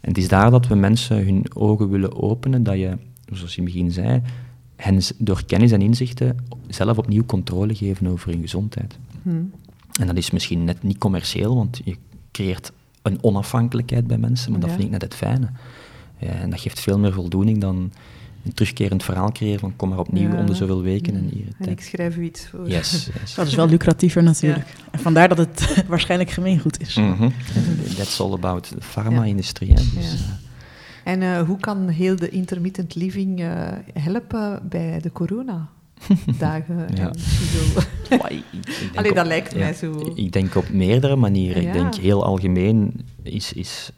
[0.00, 2.96] En het is daar dat we mensen hun ogen willen openen, dat je,
[3.32, 4.22] zoals je in het begin zei,
[4.76, 6.36] hen door kennis en inzichten
[6.68, 8.98] zelf opnieuw controle geven over hun gezondheid.
[9.22, 9.52] Hmm.
[10.00, 11.96] En dat is misschien net niet commercieel, want je
[12.30, 15.48] creëert een onafhankelijkheid bij mensen, maar dat vind ik net het fijne.
[16.18, 17.92] Ja, en dat geeft veel meer voldoening dan
[18.44, 21.14] een terugkerend verhaal creëren van kom maar opnieuw om de zoveel weken.
[21.14, 22.68] En, hier, en ik schrijf u iets voor.
[22.68, 24.66] Yes, Dat is wel lucratiever natuurlijk.
[24.90, 26.94] En vandaar dat het waarschijnlijk gemeengoed is.
[26.94, 27.32] Mm -hmm.
[27.96, 29.74] That's all about de pharma-industrie.
[29.74, 30.20] Dus, uh,
[31.04, 35.68] en uh, hoe kan heel de intermittent living uh, helpen bij de corona?
[36.38, 37.08] dagen ja.
[37.08, 37.80] en zo.
[38.98, 40.12] Allee, dat lijkt mij zo.
[40.14, 41.62] Ik denk op meerdere manieren.
[41.62, 43.90] Ik denk heel algemeen is, is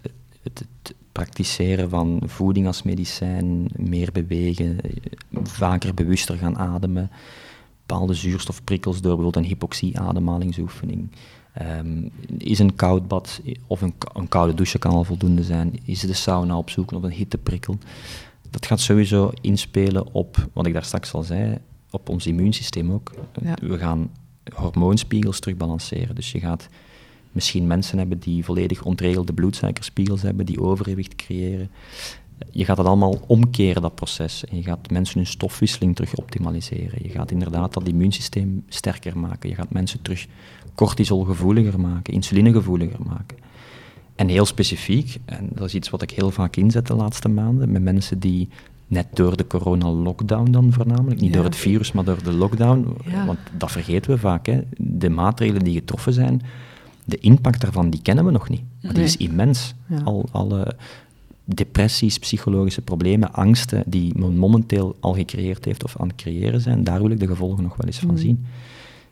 [0.42, 4.78] het, het, praktiseren van voeding als medicijn, meer bewegen,
[5.42, 7.10] vaker bewuster gaan ademen,
[7.86, 11.08] bepaalde zuurstofprikkels door bijvoorbeeld een hypoxie-ademhalingsoefening.
[11.62, 15.78] Um, is een koud bad of een, een, koude douche kan al voldoende zijn?
[15.84, 17.78] Is de sauna opzoeken of een hitteprikkel?
[18.50, 21.58] Dat gaat sowieso inspelen op, wat ik daar straks al zei,
[21.90, 23.12] op ons immuunsysteem ook.
[23.60, 24.10] We gaan
[24.54, 26.14] hormoonspiegels terugbalanceren.
[26.14, 26.68] Dus je gaat
[27.32, 31.70] misschien mensen hebben die volledig ontregelde bloedsuikerspiegels hebben, die overgewicht creëren.
[32.50, 34.44] Je gaat dat allemaal omkeren, dat proces.
[34.44, 36.98] En je gaat mensen hun stofwisseling terug optimaliseren.
[37.02, 39.48] Je gaat inderdaad dat immuunsysteem sterker maken.
[39.48, 40.26] Je gaat mensen terug
[40.74, 43.36] cortisolgevoeliger maken, insulinegevoeliger maken.
[44.16, 47.72] En heel specifiek, en dat is iets wat ik heel vaak inzet de laatste maanden,
[47.72, 48.48] met mensen die
[48.86, 52.96] net door de corona-lockdown dan voornamelijk, niet door het virus, maar door de lockdown,
[53.26, 54.60] want dat vergeten we vaak, hè.
[54.78, 56.42] de maatregelen die getroffen zijn,
[57.04, 58.62] de impact daarvan, die kennen we nog niet.
[58.82, 59.74] Maar die is immens.
[60.04, 60.76] Al, alle
[61.48, 66.84] depressies, psychologische problemen, angsten die men momenteel al gecreëerd heeft of aan het creëren zijn,
[66.84, 68.16] daar wil ik de gevolgen nog wel eens van mm.
[68.16, 68.46] zien.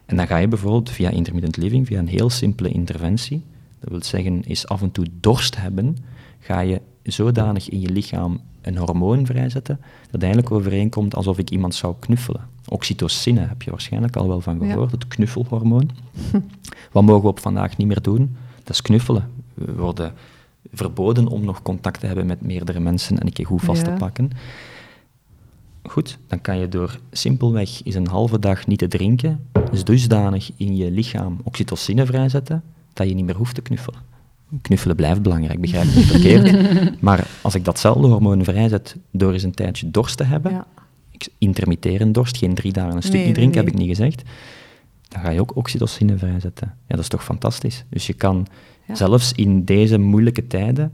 [0.07, 3.43] En dan ga je bijvoorbeeld via intermittent living, via een heel simpele interventie,
[3.81, 5.97] dat wil zeggen, is af en toe dorst hebben,
[6.39, 11.75] ga je zodanig in je lichaam een hormoon vrijzetten, dat eigenlijk overeenkomt alsof ik iemand
[11.75, 12.49] zou knuffelen.
[12.69, 15.91] Oxytocine heb je waarschijnlijk al wel van gehoord, het knuffelhormoon.
[16.93, 18.37] Wat mogen we op vandaag niet meer doen?
[18.63, 19.31] Dat is knuffelen.
[19.55, 20.13] We worden
[20.75, 23.95] verboden om nog contact te hebben met meerdere mensen en een keer goed vast te
[23.99, 24.31] pakken.
[25.83, 30.51] Goed, dan kan je door simpelweg eens een halve dag niet te drinken, dus dusdanig
[30.57, 34.01] in je lichaam oxytocine vrijzetten, dat je niet meer hoeft te knuffelen.
[34.63, 36.57] Knuffelen blijft belangrijk, begrijp ik niet verkeerd.
[37.03, 40.67] maar als ik datzelfde hormoon vrijzet door eens een tijdje dorst te hebben, ja.
[41.39, 44.23] intermitterend dorst, geen drie dagen een stuk niet drinken, heb ik niet gezegd,
[45.09, 46.69] dan ga je ook oxytocine vrijzetten.
[46.69, 47.85] Ja, dat is toch fantastisch.
[47.89, 48.47] Dus je kan
[48.93, 50.93] zelfs in deze moeilijke tijden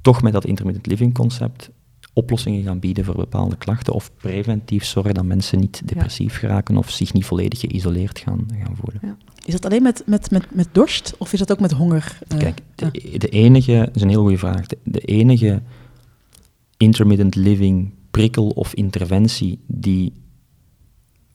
[0.00, 1.70] toch met dat intermittent living concept
[2.14, 6.90] oplossingen gaan bieden voor bepaalde klachten of preventief zorgen dat mensen niet depressief geraken of
[6.90, 9.00] zich niet volledig geïsoleerd gaan, gaan voelen.
[9.02, 9.16] Ja.
[9.44, 12.18] Is dat alleen met, met, met, met dorst of is dat ook met honger?
[12.32, 15.62] Uh, Kijk, de, de, enige, dat is een heel goede vraag, de, enige
[16.76, 20.12] intermittent living prikkel of interventie die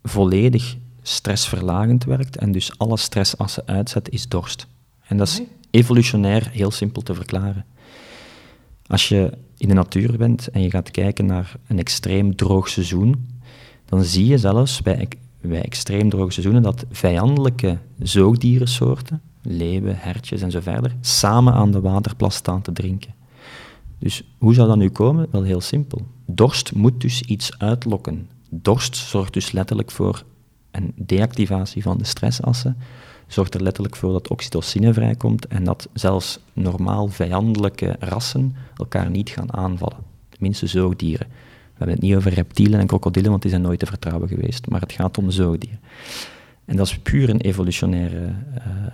[0.04, 4.68] volledig stressverlagend werkt en dus alle stressassen uitzet, is dorst.
[5.08, 7.66] En dat is evolutionair heel simpel te verklaren.
[8.88, 13.28] Als je in de natuur bent en je gaat kijken naar een extreem droog seizoen,
[13.86, 15.08] dan zie je zelfs bij,
[15.42, 21.82] bij extreem droge seizoenen dat vijandelijke zoogdierensoorten, leeuwen, hertjes en zo verder, samen aan de
[21.82, 23.14] waterplas staan te drinken.
[24.00, 25.28] Dus hoe zou dat nu komen?
[25.32, 26.06] Wel heel simpel.
[26.26, 28.30] Dorst moet dus iets uitlokken.
[28.50, 30.24] Dorst zorgt dus letterlijk voor
[30.72, 32.78] een deactivatie van de stressassen,
[33.30, 39.30] zorgt er letterlijk voor dat oxytocine vrijkomt en dat zelfs normaal vijandelijke rassen elkaar niet
[39.30, 40.04] gaan aanvallen.
[40.30, 41.28] Tenminste zoogdieren.
[41.30, 44.70] We hebben het niet over reptielen en krokodillen, want die zijn nooit te vertrouwen geweest,
[44.70, 45.80] maar het gaat om zoogdieren.
[46.66, 48.34] En dat is puur een evolutionaire uh,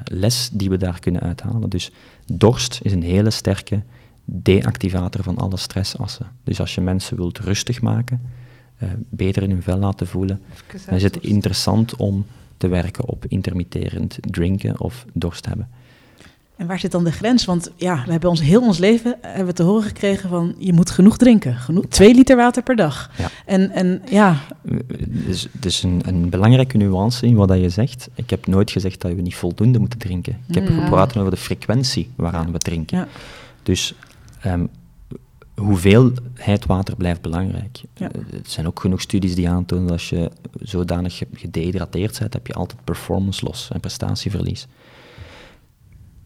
[0.04, 1.70] les die we daar kunnen uithalen.
[1.70, 1.92] Dus
[2.26, 3.82] dorst is een hele sterke
[4.26, 6.32] deactivator van alle stressassen.
[6.44, 8.22] Dus als je mensen wilt rustig maken,
[8.84, 10.42] uh, beter in hun vel laten voelen,
[10.86, 12.26] dan is het interessant om
[12.58, 15.68] te werken op intermitterend drinken of dorst hebben.
[16.56, 17.46] En waar zit dan de grens?
[17.46, 20.74] Want ja, we hebben ons heel ons leven hebben we te horen gekregen van je
[20.74, 21.56] moet genoeg drinken.
[21.56, 23.12] Genoeg, twee liter water per dag.
[23.18, 23.30] Ja.
[23.46, 24.40] En, en ja.
[25.08, 28.10] Dus, dus een, een belangrijke nuance in wat je zegt.
[28.14, 30.38] Ik heb nooit gezegd dat we niet voldoende moeten drinken.
[30.48, 30.84] Ik heb ja.
[30.84, 32.98] gepraat over de frequentie waaraan we drinken.
[32.98, 33.08] Ja.
[33.64, 33.94] Dus
[34.46, 34.70] um,
[35.56, 37.82] hoeveelheid water blijft belangrijk.
[37.94, 38.12] Ja.
[38.12, 42.34] Eh, Er zijn ook genoeg studies die aantonen dat als je zodanig ge- gedehydrateerd bent,
[42.34, 44.68] heb je altijd performance loss en prestatieverlies.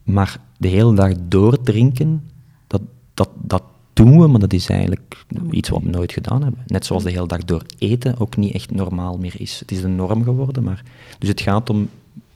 [0.03, 2.29] Maar de hele dag doordrinken,
[2.67, 2.81] dat,
[3.13, 3.63] dat, dat
[3.93, 6.63] doen we, maar dat is eigenlijk iets wat we nooit gedaan hebben.
[6.67, 9.59] Net zoals de hele dag door eten ook niet echt normaal meer is.
[9.59, 10.83] Het is de norm geworden, maar...
[11.19, 11.89] Dus het gaat om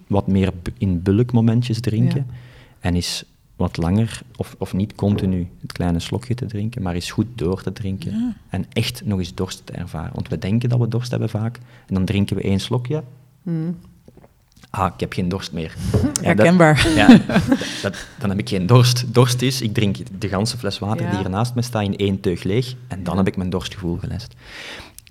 [0.07, 2.27] wat meer in bulkmomentjes drinken.
[2.79, 3.23] En is
[3.63, 7.61] wat langer, of, of niet continu het kleine slokje te drinken, maar is goed door
[7.61, 8.35] te drinken.
[8.49, 10.11] En echt nog eens dorst te ervaren.
[10.13, 11.57] Want we denken dat we dorst hebben vaak.
[11.87, 13.03] En dan drinken we één slokje.
[14.69, 15.75] Ah, ik heb geen dorst meer.
[15.91, 16.87] Ja, dat- Herkenbaar.
[16.95, 17.07] ja,
[17.81, 19.13] dat, dan heb ik geen dorst.
[19.13, 21.09] Dorst is, ik drink de ganse fles water Ja.
[21.11, 23.97] die hier naast me staat in één teug leeg en dan heb ik mijn dorstgevoel
[23.97, 24.33] gelest.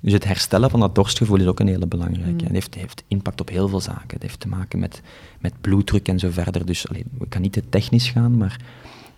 [0.02, 2.44] Dus het herstellen van dat dorstgevoel is ook een hele belangrijke.
[2.44, 4.08] Het heeft, heeft impact op heel veel zaken.
[4.08, 5.00] Het heeft te maken met,
[5.40, 6.66] met bloeddruk en zo verder.
[6.66, 8.60] Dus allee, ik kan niet te technisch gaan, maar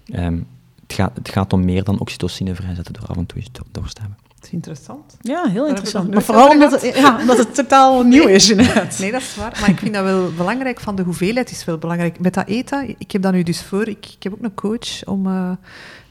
[0.07, 0.39] ehm,
[0.83, 4.01] het, gaat, het gaat om meer dan oxytocine vrijzetten door af en toe dorst te
[4.01, 4.19] hebben.
[4.45, 5.17] Is interessant.
[5.21, 6.11] Ja, heel interessant.
[6.11, 8.99] Maar vooral omdat het, ja, omdat het totaal nieuw is, inderdaad.
[8.99, 9.59] Nee, dat is waar.
[9.61, 10.81] Maar ik vind dat wel belangrijk.
[10.81, 12.21] Van de hoeveelheid is wel belangrijk.
[12.21, 13.89] Met dat eten, ik heb dat nu dus voor.
[13.89, 15.51] Ik, ik heb ook een coach om eh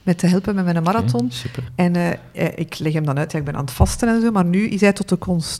[0.04, 1.32] me te helpen met mijn marathon.
[1.76, 4.22] En eh, eh, ik leg hem dan uit, ja, ik ben aan het vasten en
[4.22, 5.17] zo, maar nu is hij tot de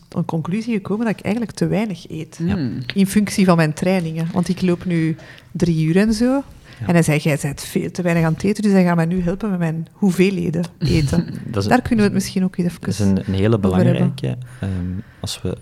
[0.10, 2.40] een conclusie gekomen dat ik eigenlijk te weinig eet.
[2.44, 2.54] Ja.
[2.54, 2.78] Hmm.
[2.94, 4.30] In functie van mijn trainingen.
[4.34, 5.16] Want ik loop nu
[5.52, 6.44] drie uur en zo.
[6.88, 9.06] En hij zei, jij bent veel te weinig aan het eten, dus hij gaat mij
[9.06, 11.28] nu helpen met mijn hoeveelheden eten.
[11.68, 14.38] Daar kunnen we het misschien ook even Dat is een, een hele belangrijke.
[14.60, 14.70] ehm,
[15.20, 15.58] als we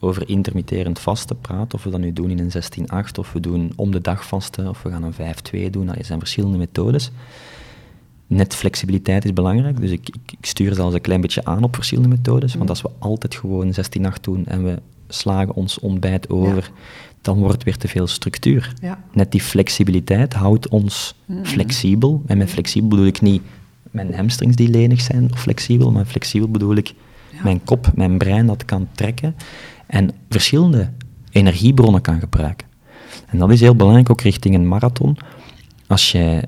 [0.00, 3.72] over intermitterend vasten praten, of we dat nu doen in een 16-8, of we doen
[3.76, 7.10] om de dag vasten, of we gaan een 5-2 doen, dat zijn verschillende methodes.
[8.26, 11.74] Net flexibiliteit is belangrijk, dus ik, ik, ik stuur zelfs een klein beetje aan op
[11.74, 14.78] verschillende methodes, want als we altijd gewoon 16-8 doen en we
[15.08, 16.70] slagen ons ontbijt over,
[17.26, 18.72] dan wordt het weer te veel structuur.
[18.80, 18.98] Ja.
[19.12, 22.22] Net die flexibiliteit houdt ons flexibel.
[22.26, 23.42] En met flexibel bedoel ik niet
[23.90, 26.94] mijn hamstrings die lenig zijn of flexibel, maar flexibel bedoel ik
[27.32, 27.42] Ja.
[27.42, 29.36] mijn kop, mijn brein dat kan trekken
[29.86, 30.90] en verschillende
[31.30, 32.66] energiebronnen kan gebruiken.
[33.26, 35.16] En dat is heel belangrijk ook richting een marathon.
[35.86, 36.44] Als jij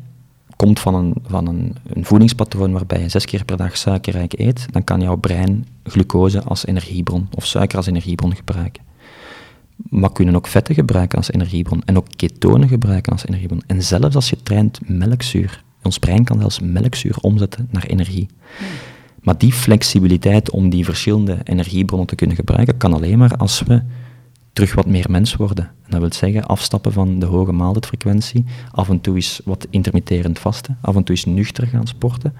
[0.57, 4.67] komt van een, van een, een voedingspatroon waarbij je zes keer per dag suikerrijk eet,
[4.71, 8.83] dan kan jouw brein glucose als energiebron of suiker als energiebron gebruiken.
[9.91, 13.63] Maar kunnen ook vetten gebruiken als energiebron en ook ketonen gebruiken als energiebron.
[13.67, 18.29] En zelfs als je traint melkzuur, ons brein kan zelfs melkzuur omzetten naar energie.
[19.23, 23.83] Maar die flexibiliteit om die verschillende energiebronnen te kunnen gebruiken, kan alleen maar als we
[24.53, 25.65] terug wat meer mens worden.
[25.65, 30.39] En dat wil zeggen afstappen van de hoge maaltijdfrequentie, af en toe eens wat intermitterend
[30.39, 32.35] vasten, af en toe eens nuchter gaan sporten.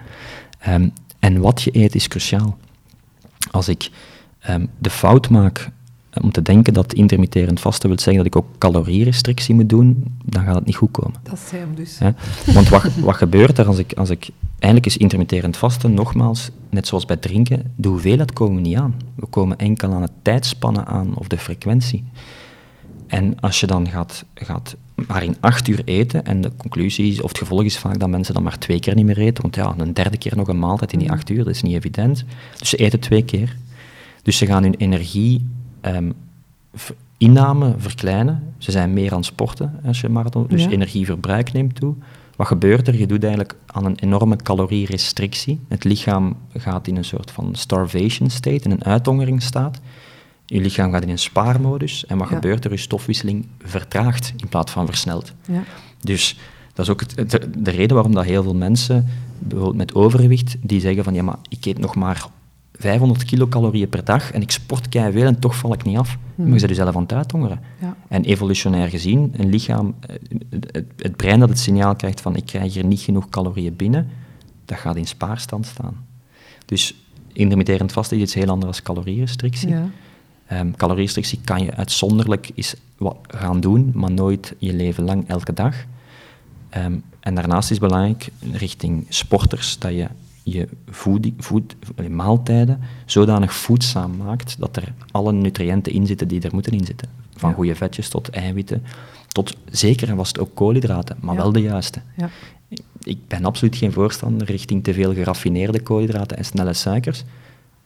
[0.59, 2.57] Ehm, en wat je eet is cruciaal.
[3.51, 3.89] Als ik
[4.39, 5.71] ehm, de fout maak
[6.21, 10.43] om te denken dat intermitterend vasten wil zeggen dat ik ook calorierestrictie moet doen, dan
[10.43, 11.19] gaat het niet goed komen.
[11.23, 11.99] Dat is hem dus.
[11.99, 12.11] Hè?
[12.53, 14.29] Want wat, wat gebeurt er als ik, als ik...
[14.51, 18.95] Eigenlijk is intermitterend vasten, nogmaals, net zoals bij drinken, de hoeveelheid komen we niet aan.
[19.15, 22.03] We komen enkel aan het tijdspannen aan of de frequentie.
[23.07, 24.75] En als je dan gaat, gaat
[25.07, 28.09] maar in acht uur eten, en de conclusie is, of het gevolg is vaak dat
[28.09, 30.59] mensen dan maar twee keer niet meer eten, want ja, een derde keer nog een
[30.59, 32.25] maaltijd in die acht uur, dat is niet evident.
[32.57, 33.57] Dus ze eten twee keer.
[34.23, 35.47] Dus ze gaan hun energie
[36.73, 38.43] v- inname verkleinen.
[38.57, 40.69] Ze zijn meer aan het sporten als je marathon, dus Ja.
[40.69, 41.93] energieverbruik neemt toe.
[42.35, 42.95] Wat gebeurt er?
[42.97, 45.59] Je doet eigenlijk aan een enorme calorierestrictie.
[45.67, 49.79] Het lichaam gaat in een soort van starvation state, in een uithongeringsstaat.
[50.45, 52.05] Je lichaam gaat in een spaarmodus.
[52.05, 52.35] En wat Ja.
[52.35, 52.71] gebeurt er?
[52.71, 55.33] Je stofwisseling vertraagt in plaats van versnelt.
[55.47, 55.63] Ja.
[56.01, 56.37] Dus
[56.73, 59.07] dat is ook het, het- de reden waarom dat heel veel mensen,
[59.39, 62.25] bijvoorbeeld met overgewicht, die zeggen van ja, maar ik eet nog maar
[62.79, 66.17] 500 kilocalorieën per dag en ik sport veel en toch val ik niet af.
[66.35, 67.59] Maar je bent jezelf aan het uithongeren.
[67.81, 67.95] Ja.
[68.07, 70.15] En evolutionair gezien, een lichaam, eh,
[70.49, 74.09] het, het brein dat het signaal krijgt van ik krijg hier niet genoeg calorieën binnen,
[74.65, 76.05] dat gaat in spaarstand staan.
[76.65, 76.95] Dus
[77.33, 79.69] intermitterend vasten is iets heel anders dan calorierestrictie.
[79.69, 79.89] Ja.
[80.45, 85.53] Ehm, calorierestrictie kan je uitzonderlijk eens wat gaan doen, maar nooit je leven lang elke
[85.53, 85.75] dag.
[86.69, 90.07] Ehm, en daarnaast is het belangrijk richting sporters dat je
[90.43, 91.75] je voeding, voed,
[92.09, 97.09] maaltijden zodanig voedzaam maakt dat er alle nutriënten in zitten die er moeten in zitten.
[97.35, 97.55] Van Ja.
[97.55, 98.83] goede vetjes tot eiwitten,
[99.27, 101.41] tot zeker en vast ook koolhydraten, maar Ja.
[101.41, 102.01] wel de juiste.
[102.17, 102.29] Ja.
[103.03, 107.23] Ik ben absoluut geen voorstander richting te veel geraffineerde koolhydraten en snelle suikers.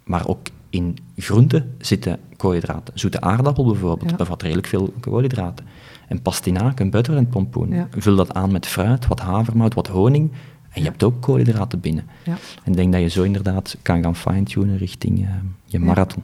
[0.04, 3.00] Maar ook in groenten zitten koolhydraten.
[3.00, 5.66] Zoete aardappel bijvoorbeeld bevat redelijk veel koolhydraten.
[6.08, 7.88] En pastinaak, en butter en pompoen.
[7.98, 10.32] Vul dat aan met fruit, wat havermout, wat honing.
[10.74, 12.06] En je hebt ook koolhydraten binnen.
[12.24, 12.38] Ja.
[12.64, 15.30] En ik denk dat je zo inderdaad kan gaan fine-tunen richting eh,
[15.66, 15.86] je Ja.
[15.86, 16.24] marathon.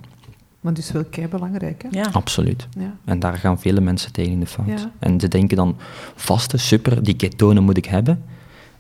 [0.60, 2.00] Maar dus wel kei belangrijk, hè?
[2.00, 2.10] Ja.
[2.12, 2.68] Absoluut.
[2.78, 2.96] Ja.
[3.06, 4.68] En daar gaan vele mensen tegen in de fout.
[4.68, 4.92] Ja.
[5.00, 5.76] En ze denken dan,
[6.16, 8.24] vaste, super, die ketonen moet ik hebben.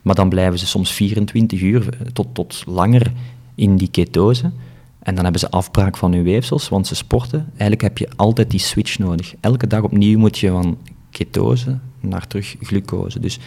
[0.01, 3.11] Maar dan blijven ze soms 24 uur eh, tot, tot langer
[3.55, 4.51] in die ketose.
[4.99, 7.45] En dan hebben ze afbraak van hun weefsels, want ze sporten.
[7.49, 9.33] Eigenlijk heb je altijd die switch nodig.
[9.39, 10.77] Elke dag opnieuw moet je van
[11.09, 13.19] ketose naar terug glucose.
[13.19, 13.39] Dus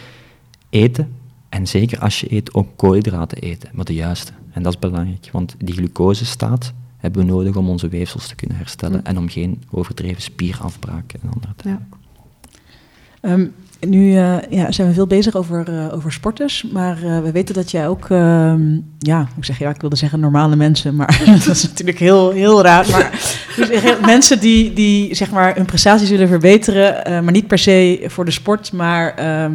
[0.69, 1.11] eten,
[1.53, 4.31] en zeker als je eet, ook koolhydraten eten, maar de juiste.
[4.51, 8.57] En dat is belangrijk, want die glucosestaat hebben we nodig om onze weefsels te kunnen
[8.57, 9.05] herstellen Hm.
[9.05, 11.79] en om geen overdreven spierafbraak en andere te Ja.
[13.21, 13.45] Ehm,
[13.79, 17.55] nu eh, ja, zijn we veel bezig over, eh, over sporters, maar eh, we weten
[17.55, 21.55] dat jij ook, ehm, ja, ik zeg ja, ik wilde zeggen normale mensen, maar dat
[21.55, 22.89] is natuurlijk heel, heel raar.
[22.89, 23.11] Maar
[23.55, 28.25] dus, mensen die, die zeg maar hun prestaties willen verbeteren, maar niet per se voor
[28.25, 29.53] de sport, maar ehm,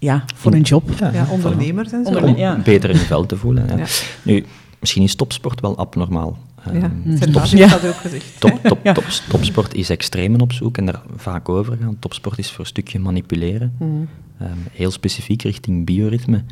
[0.00, 0.90] ja, voor hun job.
[1.12, 2.08] Ja, ondernemers en zo.
[2.08, 2.58] Onderne- Om ja.
[2.64, 3.66] beter in je vel te voelen.
[3.68, 3.76] Ja.
[3.76, 3.86] Ja.
[4.22, 4.44] Nu,
[4.80, 6.38] misschien is topsport wel abnormaal.
[6.64, 8.40] Ja, Ehm, zijn top- baas heeft dat ook gezegd.
[8.40, 8.92] Top, top, Ja.
[8.92, 11.96] top, topsport is extremen op zoek en daar vaak over gaan.
[11.98, 13.74] Topsport is voor een stukje manipuleren.
[13.78, 14.08] Mm.
[14.38, 16.44] Ehm, heel specifiek richting bioritme.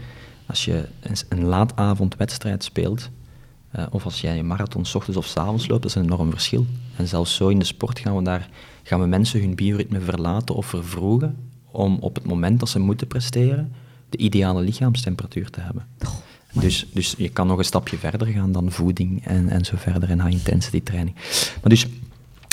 [0.47, 3.11] Als je een, een laatavondwedstrijd speelt,
[3.71, 6.03] eh, of als jij een marathon s ochtends of s avonds loopt, dat is een
[6.05, 6.67] enorm verschil.
[6.97, 8.49] En zelfs zo in de sport gaan we, daar,
[8.83, 11.37] gaan we mensen hun bioritme verlaten of vervroegen
[11.79, 13.73] om op het moment dat ze moeten presteren,
[14.09, 15.87] de ideale lichaamstemperatuur te hebben.
[16.53, 20.11] Dus, dus je kan nog een stapje verder gaan dan voeding en, en zo verder
[20.11, 21.17] en high-intensity training.
[21.61, 21.87] Maar dus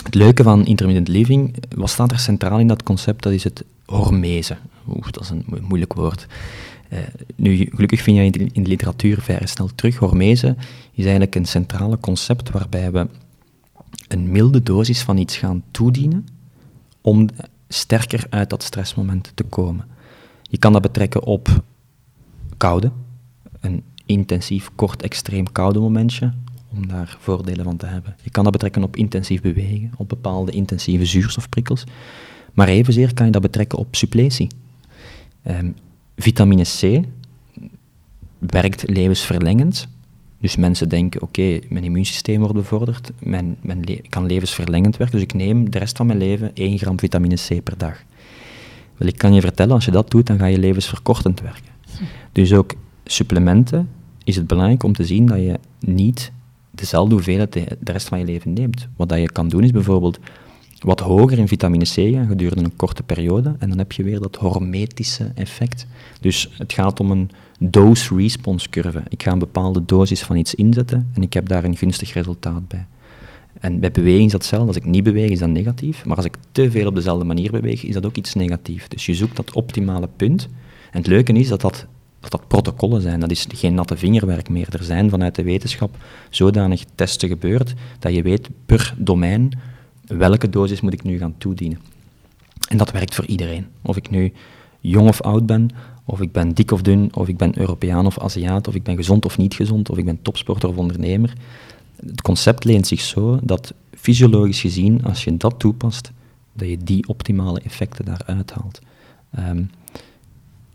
[0.04, 3.24] het leuke van intermittent living, wat staat er centraal in dat concept?
[3.24, 4.58] Dat is het hormese.
[4.88, 6.28] Oeh, dat is een mo- moeilijk woord.
[6.90, 7.00] Eh,
[7.36, 9.98] nu, gelukkig vind je in de, in de literatuur vrij snel terug.
[9.98, 10.56] Hormese
[10.92, 13.08] is eigenlijk een centrale concept waarbij we
[14.08, 16.28] een milde dosis van iets gaan toedienen
[17.02, 17.30] om
[17.68, 19.86] sterker uit dat stressmoment te komen.
[20.42, 21.64] Je kan dat betrekken op
[22.58, 22.92] koude,
[23.60, 26.34] een intensief, kort, extreem koude momentje,
[26.74, 28.16] om daar voordelen van te hebben.
[28.22, 31.84] Je kan dat betrekken op intensief bewegen, op bepaalde intensieve zuurstofprikkels,
[32.54, 34.48] maar evenzeer kan je dat betrekken op suppletie.
[35.42, 35.72] Ehm,
[36.16, 37.06] vitamine C
[38.40, 39.88] werkt levensverlengend.
[40.46, 45.34] Dus mensen denken, oké, mijn immuunsysteem wordt bevorderd, mijn, mijn kan levensverlengend werken, dus ik
[45.34, 48.04] neem de rest van mijn leven 1 gram vitamine C per dag.
[48.98, 51.72] Wel, ik kan je vertellen, als je dat doet, dan ga je levensverkortend werken.
[52.32, 52.74] Dus ook
[53.06, 53.90] supplementen
[54.24, 56.32] is het belangrijk om te zien dat je niet
[56.72, 58.88] dezelfde hoeveelheid de, de rest van je leven neemt.
[58.96, 60.20] Wat dat je kan doen is bijvoorbeeld
[60.86, 61.94] wat hoger in vitamine C
[62.28, 65.86] gedurende een korte periode en dan heb je weer dat hormetische effect.
[66.22, 69.04] Dus het gaat om een dose-response curve.
[69.10, 72.68] Ik ga een bepaalde dosis van iets inzetten en ik heb daar een gunstig resultaat
[72.68, 72.86] bij.
[73.60, 74.68] En bij beweging is dat hetzelfde.
[74.68, 76.06] Als ik niet beweeg, is dat negatief.
[76.06, 78.90] Maar als ik te veel op dezelfde manier beweeg, is dat ook iets negatiefs.
[78.90, 80.50] Dus je zoekt dat optimale punt.
[80.92, 81.86] En het leuke is dat dat,
[82.20, 83.20] dat, dat protocollen zijn.
[83.20, 84.68] Dat is geen natte vingerwerk meer.
[84.72, 85.98] Er zijn vanuit de wetenschap
[86.30, 89.52] zodanig testen gebeurd dat je weet per domein
[90.08, 91.80] welke dosis moet ik nu gaan toedienen.
[92.70, 93.68] En dat werkt voor iedereen.
[93.82, 94.34] Of ik nu
[94.80, 95.70] jong of oud ben,
[96.06, 98.96] of ik ben dik of dun, of ik ben Europeaan of Aziat, of ik ben
[98.96, 101.34] gezond of niet gezond, of ik ben topsporter of ondernemer.
[101.96, 106.12] Het concept leent zich zo dat fysiologisch gezien, als je dat toepast,
[106.54, 108.82] dat je die optimale effecten daaruit haalt.
[109.32, 109.64] Ehm,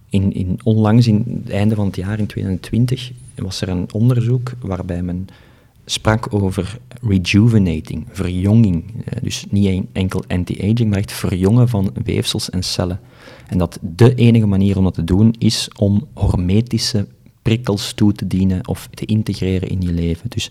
[0.08, 4.52] in, in, onlangs, in het einde van het jaar, in 2020, was er een onderzoek
[4.60, 5.28] waarbij men
[5.84, 9.04] sprak over rejuvenating, verjonging.
[9.04, 13.00] Eh, Dus niet en- enkel anti-aging, maar echt verjongen van weefsels en cellen.
[13.46, 17.08] En dat de enige manier om dat te doen is om hormetische
[17.42, 20.30] prikkels toe te dienen of te integreren in je leven.
[20.30, 20.50] Dus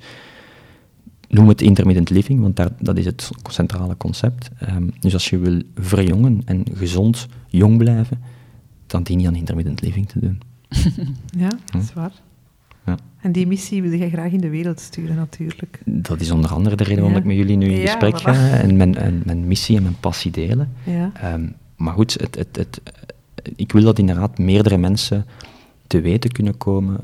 [1.28, 4.50] noem het intermittent living, want daar, dat is het centrale concept.
[4.60, 8.22] Ehm, dus als je wil verjongen en gezond jong blijven,
[8.88, 10.42] dan dien je aan intermittent living te doen.
[11.38, 12.12] Ja, dat is waar.
[12.90, 12.98] Ja.
[13.22, 15.80] En die missie wil je graag in de wereld sturen, natuurlijk.
[15.86, 17.20] Dat is onder andere de reden waarom Ja.
[17.20, 18.24] ik met jullie nu in Ja, gesprek voilà.
[18.24, 20.72] ga en mijn, en mijn missie en mijn passie delen.
[20.84, 21.12] Ja.
[21.14, 21.46] Ehm,
[21.78, 22.82] maar goed, het, het, het,
[23.56, 25.26] ik wil dat inderdaad meerdere mensen
[25.88, 27.00] te weten kunnen komen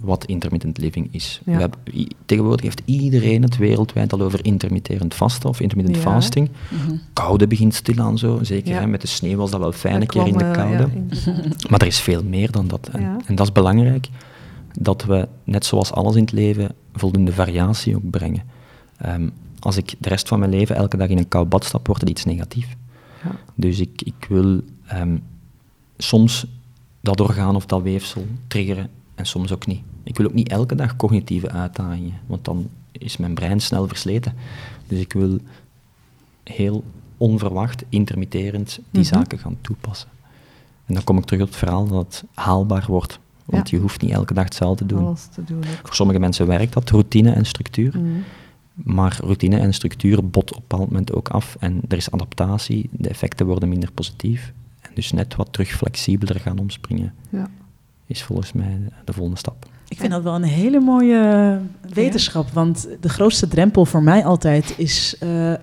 [0.00, 1.40] wat intermittent living is.
[1.44, 1.52] Ja.
[1.54, 1.78] We hebben,
[2.26, 6.02] tegenwoordig heeft iedereen het wereldwijd al over intermitterend vasten of intermittent Ja.
[6.02, 6.48] fasting.
[6.68, 6.96] Mhm.
[7.12, 8.80] Koude begint stilaan zo, zeker Ja.
[8.80, 10.88] hè, met de sneeuw was dat wel fijn een keer in de eh, koude.
[11.70, 12.88] Maar er is veel meer dan dat.
[12.92, 13.16] En, Ja.
[13.26, 14.08] en dat is belangrijk,
[14.78, 18.42] dat we, net zoals alles in het leven, voldoende variatie ook brengen.
[18.96, 19.28] Ehm,
[19.58, 22.00] als ik de rest van mijn leven elke dag in een koud bad stap, wordt
[22.00, 22.68] het iets negatiefs.
[23.24, 23.30] Ja.
[23.54, 25.16] Dus ik, ik wil ehm,
[25.98, 26.46] soms
[27.00, 29.80] dat orgaan of dat weefsel triggeren en soms ook niet.
[30.02, 34.34] Ik wil ook niet elke dag cognitieve uitdagingen, want dan is mijn brein snel versleten.
[34.86, 35.38] Dus ik wil
[36.44, 36.84] heel
[37.16, 39.14] onverwacht, intermitterend die Mhm.
[39.14, 40.08] zaken gaan toepassen.
[40.86, 43.18] En dan kom ik terug op het verhaal dat het haalbaar wordt.
[43.50, 43.76] Want Ja.
[43.76, 45.06] je hoeft niet elke dag hetzelfde te doen.
[45.06, 45.86] Alles te doen ook.
[45.86, 47.98] Voor sommige mensen werkt dat, routine en structuur.
[47.98, 48.22] Mm.
[48.74, 51.56] Maar routine en structuur bot op een bepaald moment ook af.
[51.60, 54.52] En er is adaptatie, de effecten worden minder positief.
[54.80, 57.14] En dus net wat terug flexibeler gaan omspringen.
[57.28, 57.48] Ja.
[58.06, 59.66] is volgens mij de volgende stap.
[59.88, 61.58] Ik vind dat wel een hele mooie
[61.94, 62.50] wetenschap.
[62.50, 65.54] Want de grootste drempel voor mij altijd is uh,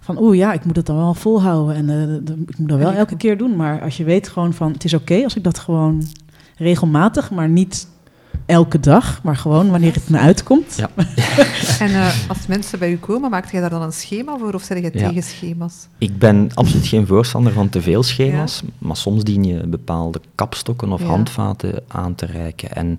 [0.00, 0.18] van...
[0.22, 3.16] oeh ja, ik moet het dan wel volhouden en uh, ik moet dat wel elke
[3.16, 3.56] keer doen.
[3.56, 4.72] Maar als je weet gewoon van...
[4.72, 6.02] het is oké als ik dat gewoon
[6.62, 7.86] regelmatig, maar niet
[8.46, 10.76] elke dag, maar gewoon wanneer het me uitkomt.
[10.76, 10.90] Ja.
[11.86, 14.62] en uh, als mensen bij u komen, maakt jij daar dan een schema voor of
[14.62, 15.86] zeg je tegen schema's?
[15.98, 20.92] Ik ben absoluut geen voorstander van te veel schema's, maar soms dien je bepaalde kapstokken
[20.92, 22.72] of handvaten aan te reiken.
[22.72, 22.98] En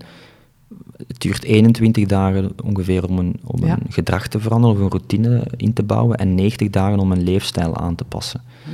[1.07, 5.47] het duurt 21 dagen ongeveer om een, om een gedrag te veranderen of een routine
[5.57, 8.41] in te bouwen en 90 dagen om een leefstijl aan te passen.
[8.64, 8.74] Hmm.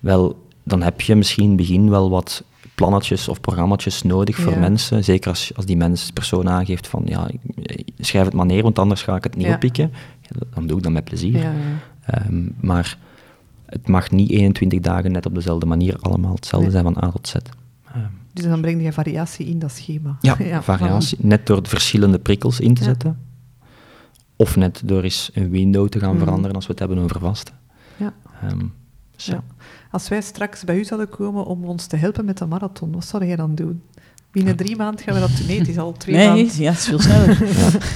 [0.00, 2.42] Wel, dan heb je misschien in het begin wel wat
[2.78, 5.04] plannetjes of programma's nodig voor mensen.
[5.04, 7.30] Zeker als, als die mens, persoon aangeeft van ja,
[7.98, 9.54] schrijf het maar neer, want anders ga ik het niet ja.
[9.54, 9.92] oppikken.
[10.54, 11.52] dan doe ik dat met plezier.
[12.26, 12.98] Um, maar
[13.66, 17.28] het mag niet 21 dagen net op dezelfde manier allemaal hetzelfde zijn van A tot
[17.28, 17.34] Z.
[17.34, 20.16] Um, dus dan breng je variatie in dat schema.
[20.20, 21.18] Ja, variatie.
[21.20, 23.18] Net door de verschillende prikkels in te zetten.
[24.36, 26.18] Of net door eens een window te gaan mm.
[26.18, 27.54] veranderen als we het hebben over vasten.
[27.96, 28.14] Ja.
[28.44, 28.64] Um, ja.
[29.90, 33.04] Als wij straks bij u zouden komen om ons te helpen met de marathon, wat
[33.04, 33.82] zou jij dan doen?
[34.32, 35.46] Binnen drie maanden gaan we dat doen.
[35.46, 36.46] Nee, het is al twee nee, maanden.
[36.56, 37.38] ja, het is veel sneller.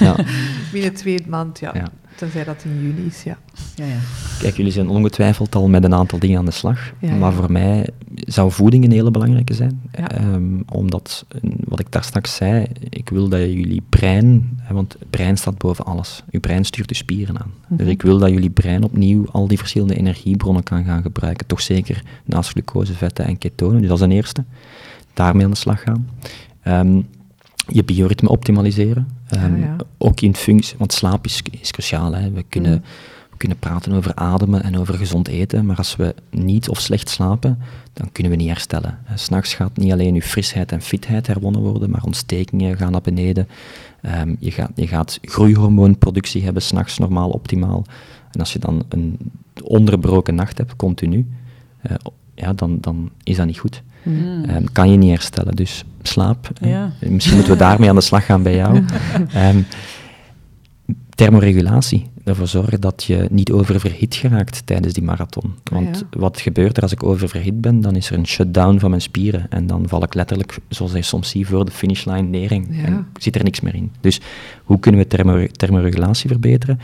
[0.01, 0.25] ja, ja.
[0.73, 1.91] Binnen twee maanden, ja.
[2.17, 3.39] Tenzij dat in juli is, ja.
[3.75, 3.99] ja, ja.
[4.39, 6.93] Kijk, jullie zijn ongetwijfeld al met een aantal dingen aan de slag.
[7.19, 9.83] maar voor mij zou voeding een hele belangrijke zijn.
[10.21, 11.27] Um, omdat,
[11.65, 15.85] wat ik daar straks zei, ik wil dat jullie brein, want het brein staat boven
[15.85, 16.23] alles.
[16.31, 17.53] Uw brein stuurt de spieren aan.
[17.69, 17.89] Dus mhm.
[17.89, 21.47] ik wil dat jullie brein opnieuw al die verschillende energiebronnen kan gaan gebruiken.
[21.47, 23.81] Toch zeker naast glucose, vetten en ketonen.
[23.81, 24.45] Dus dat is een eerste.
[25.15, 26.09] Daarmee aan de slag gaan.
[26.63, 27.01] Ehm,
[27.67, 29.09] je bioritme optimaliseren.
[29.35, 32.15] Um, Ook in functie, want slaap is, is cruciaal.
[32.15, 32.31] Hè.
[32.31, 32.83] We, kunnen, mm.
[33.31, 37.09] we kunnen praten over ademen en over gezond eten, maar als we niet of slecht
[37.09, 37.59] slapen,
[37.93, 38.99] dan kunnen we niet herstellen.
[39.15, 43.49] S'nachts gaat niet alleen je frisheid en fitheid herwonnen worden, maar ontstekingen gaan naar beneden.
[44.21, 47.85] Um, je, gaat, je gaat groeihormoonproductie hebben, s'nachts normaal optimaal.
[48.33, 49.19] En als je dan een
[49.63, 51.27] onderbroken nacht hebt, continu,
[51.87, 51.97] uh,
[52.35, 53.83] ja, dan, dan is dat niet goed.
[54.07, 55.57] Um, kan je niet herstellen.
[55.57, 56.51] Dus slaap.
[56.61, 56.93] Ja.
[57.01, 58.85] Misschien moeten we daarmee aan de slag gaan bij jou.
[59.37, 59.67] um,
[61.15, 62.11] thermoregulatie.
[62.25, 65.55] Ervoor zorgen dat je niet oververhit geraakt tijdens die marathon.
[65.65, 67.81] Want wat gebeurt er als ik oververhit ben?
[67.81, 69.47] Dan is er een shutdown van mijn spieren.
[69.51, 73.07] En dan val ik letterlijk, zoals je soms ziet, voor de finishline neer en, en
[73.19, 73.93] zit er niks meer in.
[74.01, 74.21] Dus
[74.65, 76.81] hoe kunnen we thermo thermoregulatie verbeteren?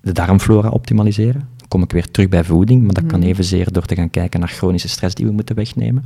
[0.00, 3.28] De darmflora optimaliseren kom ik weer terug bij voeding, maar dat kan mhm.
[3.28, 6.02] evenzeer door te gaan kijken naar chronische stress die we moeten wegnemen.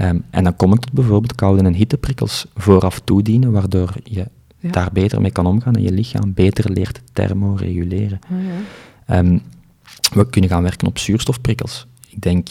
[0.00, 4.26] Um, en dan kom ik tot bijvoorbeeld koude en hitteprikkels vooraf toedienen, waardoor je
[4.60, 8.18] daar beter mee kan omgaan en je lichaam beter leert thermoreguleren.
[8.32, 8.38] Oh,
[9.06, 9.18] ja.
[9.18, 9.40] um,
[10.12, 11.86] we kunnen gaan werken op zuurstofprikkels.
[12.08, 12.48] Ik denk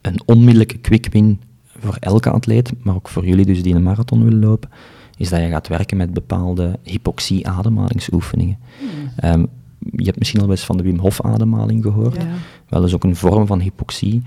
[0.00, 1.40] een onmiddellijke quick win
[1.78, 4.70] voor elke atleet, maar ook voor jullie dus die een marathon willen lopen,
[5.16, 8.58] is dat je gaat werken met bepaalde hypoxie-ademhalingsoefeningen.
[8.78, 9.30] Hmm.
[9.30, 9.48] Um,
[9.90, 12.16] je hebt misschien al eens van de Wim Hof ademhaling gehoord.
[12.16, 12.28] Ja.
[12.68, 14.22] Wel, dat is ook een vorm van hypoxie.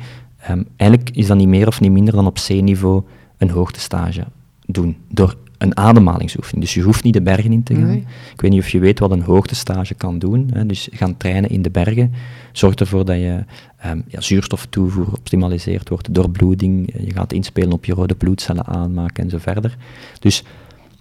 [0.49, 3.03] Um, eigenlijk is dat niet meer of niet minder dan op C-niveau
[3.37, 4.25] een hoogtestage
[4.65, 4.95] doen.
[5.09, 6.63] Door een ademhalingsoefening.
[6.63, 7.91] Dus je hoeft niet de bergen in te gaan.
[8.33, 10.49] Ik weet niet of je weet wat een hoogtestage kan doen.
[10.53, 10.65] Hè.
[10.65, 12.13] Dus gaan trainen in de bergen
[12.51, 13.43] zorgt ervoor dat je
[13.85, 19.29] um, ja, zuurstoftoevoer optimaliseert wordt, doorbloeding, je gaat inspelen op je rode bloedcellen aanmaken en
[19.29, 19.77] zo verder.
[20.19, 20.43] Dus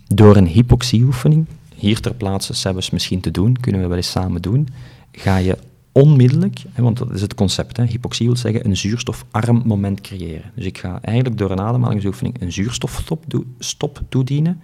[0.06, 1.46] door een hypoxieoefening
[1.76, 4.68] hier ter plaatse zelfs misschien te doen, kunnen we wel eens samen doen,
[5.12, 5.58] ga je
[5.92, 10.50] onmiddellijk, hè, want dat is het concept, hè, hypoxie wil zeggen een zuurstofarm moment creëren.
[10.54, 13.24] Dus ik ga eigenlijk door een ademhalingsoefening een zuurstofstop
[13.58, 14.60] stop toedienen,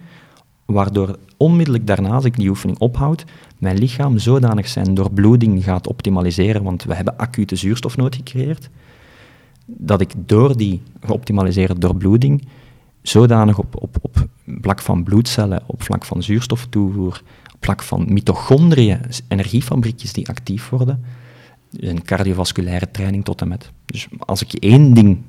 [0.65, 3.25] waardoor onmiddellijk daarna, als ik die oefening ophoud,
[3.57, 8.69] mijn lichaam zodanig zijn doorbloeding gaat optimaliseren, want we hebben acute zuurstofnood gecreëerd,
[9.65, 12.47] dat ik door die geoptimaliseerde doorbloeding
[13.01, 14.27] zodanig op, op, op
[14.61, 17.21] vlak van bloedcellen, op vlak van zuurstoftoevoer,
[17.53, 21.03] op vlak van mitochondriën, energiefabriekjes die actief worden,
[21.69, 23.71] dus een cardiovasculaire training tot en met.
[23.85, 25.21] Dus als ik je één ding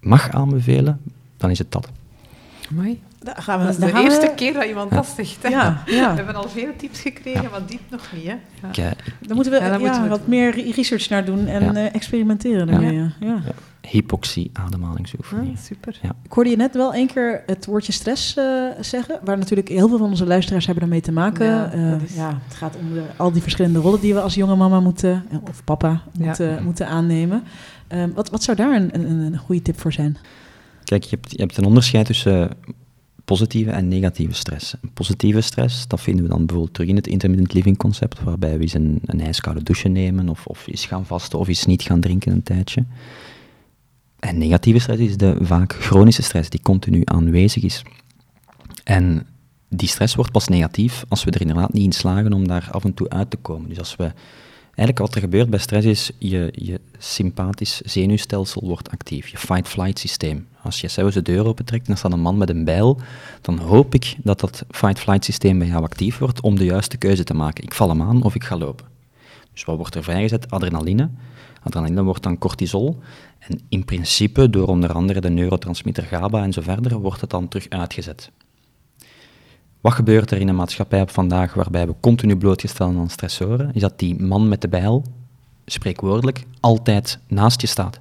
[0.00, 1.00] mag aanbevelen,
[1.36, 1.88] dan is het dat.
[2.70, 3.00] Mooi.
[3.18, 5.42] Dat, gaan we, dat is de eerste keer dat iemand dat zegt.
[5.42, 5.48] Hè?
[5.48, 6.10] Ja, ja.
[6.10, 8.26] We hebben al veel tips gekregen, maar dit nog niet.
[8.26, 8.34] Hè?
[8.72, 8.92] Ja.
[9.20, 13.10] Daar moeten we, ja, moeten we wat meer research naar doen en uh, experimenteren daarmee.
[13.20, 13.42] Ja
[13.90, 15.56] hypoxie-ademhalingsoefening.
[15.56, 15.98] Ah, super.
[16.02, 16.08] Ja.
[16.22, 19.88] Ik hoorde je net wel één keer het woordje stress uh, zeggen, waar natuurlijk heel
[19.88, 21.46] veel van onze luisteraars hebben ermee te maken.
[21.46, 22.14] Ja, uh, is...
[22.14, 25.24] ja het gaat om de, al die verschillende rollen die we als jonge mama moeten,
[25.30, 27.42] eh, of papa, moeten, moeten aannemen.
[27.92, 30.16] Uh, wat, wat zou daar een, een, een goede tip voor zijn?
[30.84, 32.50] Kijk, je hebt, je hebt een onderscheid tussen
[33.24, 34.74] positieve en negatieve stress.
[34.94, 38.62] positieve stress, dat vinden we dan bijvoorbeeld terug in het intermittent living concept, waarbij we
[38.62, 42.00] eens een, een ijskoude douche nemen, of, of eens gaan vasten, of eens niet gaan
[42.00, 42.84] drinken een tijdje.
[44.18, 47.82] En negatieve stress is de vaak chronische stress die continu aanwezig is.
[48.84, 49.26] En
[49.68, 52.84] die stress wordt pas negatief als we er inderdaad niet in slagen om daar af
[52.84, 53.68] en toe uit te komen.
[53.68, 54.12] Dus als we
[54.76, 59.98] Eigenlijk wat er gebeurt bij stress is, je, je sympathisch zenuwstelsel wordt actief, je fight-flight
[59.98, 60.46] systeem.
[60.62, 63.00] Als je zelfs de deur opentrekt en staat een man met een bijl,
[63.40, 67.24] dan hoop ik dat dat fight-flight systeem bij jou actief wordt om de juiste keuze
[67.24, 67.64] te maken.
[67.64, 68.86] Ik val hem aan of ik ga lopen.
[69.52, 70.50] Dus wat wordt er vrijgezet?
[70.50, 71.08] Adrenaline.
[71.66, 72.98] Adrenaline wordt dan cortisol.
[73.38, 77.48] En in principe, door onder andere de neurotransmitter GABA en zo verder, wordt het dan
[77.48, 78.30] terug uitgezet.
[79.80, 83.70] Wat gebeurt er in een maatschappij op vandaag waarbij we continu blootgesteld aan stressoren?
[83.72, 85.04] Is dat die man met de bijl,
[85.66, 88.00] spreekwoordelijk, altijd naast je staat.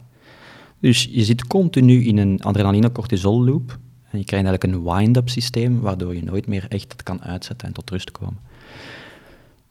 [0.80, 3.78] Dus je zit continu in een adrenaline-cortisol loop
[4.10, 7.68] en je krijgt eigenlijk een wind-up systeem waardoor je nooit meer echt het kan uitzetten
[7.68, 8.40] en tot rust komen.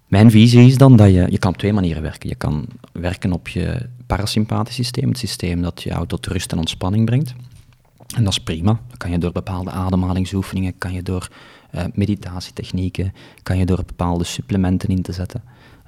[0.06, 2.28] Mijn visie is dan dat je, je kan op twee manieren werken.
[2.28, 7.04] Je kan werken op je parasympathisch systeem, het systeem dat jou tot rust en ontspanning
[7.04, 7.34] brengt.
[8.16, 8.80] En dat is prima.
[8.88, 11.28] Dat kan je door bepaalde ademhalingsoefeningen, kan je door
[11.74, 15.42] uh, meditatietechnieken, kan je door bepaalde supplementen in te zetten.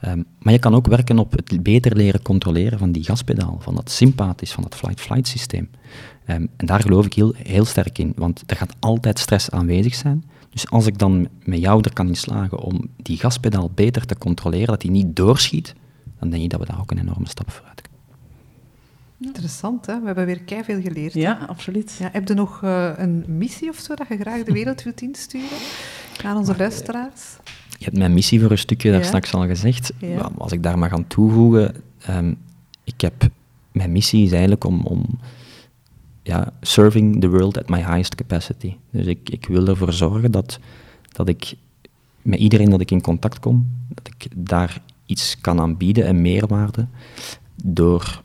[0.04, 3.74] Um, maar je kan ook werken op het beter leren controleren van die gaspedaal, van
[3.74, 5.70] dat sympathisch, van dat flight-flight systeem.
[6.26, 9.94] Um, en daar geloof ik heel, heel sterk in, want er gaat altijd stress aanwezig
[9.94, 10.24] zijn.
[10.56, 14.18] Dus als ik dan met jou er kan in slagen om die gaspedaal beter te
[14.18, 15.74] controleren, dat die niet doorschiet,
[16.18, 18.00] dan denk ik dat we daar ook een enorme stap vooruit kunnen.
[19.20, 20.00] Interessant, hè?
[20.00, 21.12] We hebben weer kei veel geleerd.
[21.12, 21.96] Ja, absoluut.
[21.98, 25.02] Ja, heb je nog uh, een missie of zo dat je graag de wereld wilt
[25.02, 25.58] insturen
[26.24, 27.36] aan onze luisteraars?
[27.78, 29.92] Je hebt mijn missie voor een stukje daar straks al gezegd.
[29.98, 30.30] Ja.
[30.38, 31.74] Als ik daar maar aan toevoegen,
[32.10, 32.38] um,
[32.84, 33.28] ik heb,
[33.72, 35.18] mijn missie is eigenlijk om, om
[36.26, 38.76] ja, serving the world at my highest capacity.
[38.90, 40.58] Dus ik, ik wil ervoor zorgen dat,
[41.12, 41.54] dat ik
[42.22, 46.86] met iedereen dat ik in contact kom, dat ik daar iets kan aanbieden en meerwaarde
[47.64, 48.22] door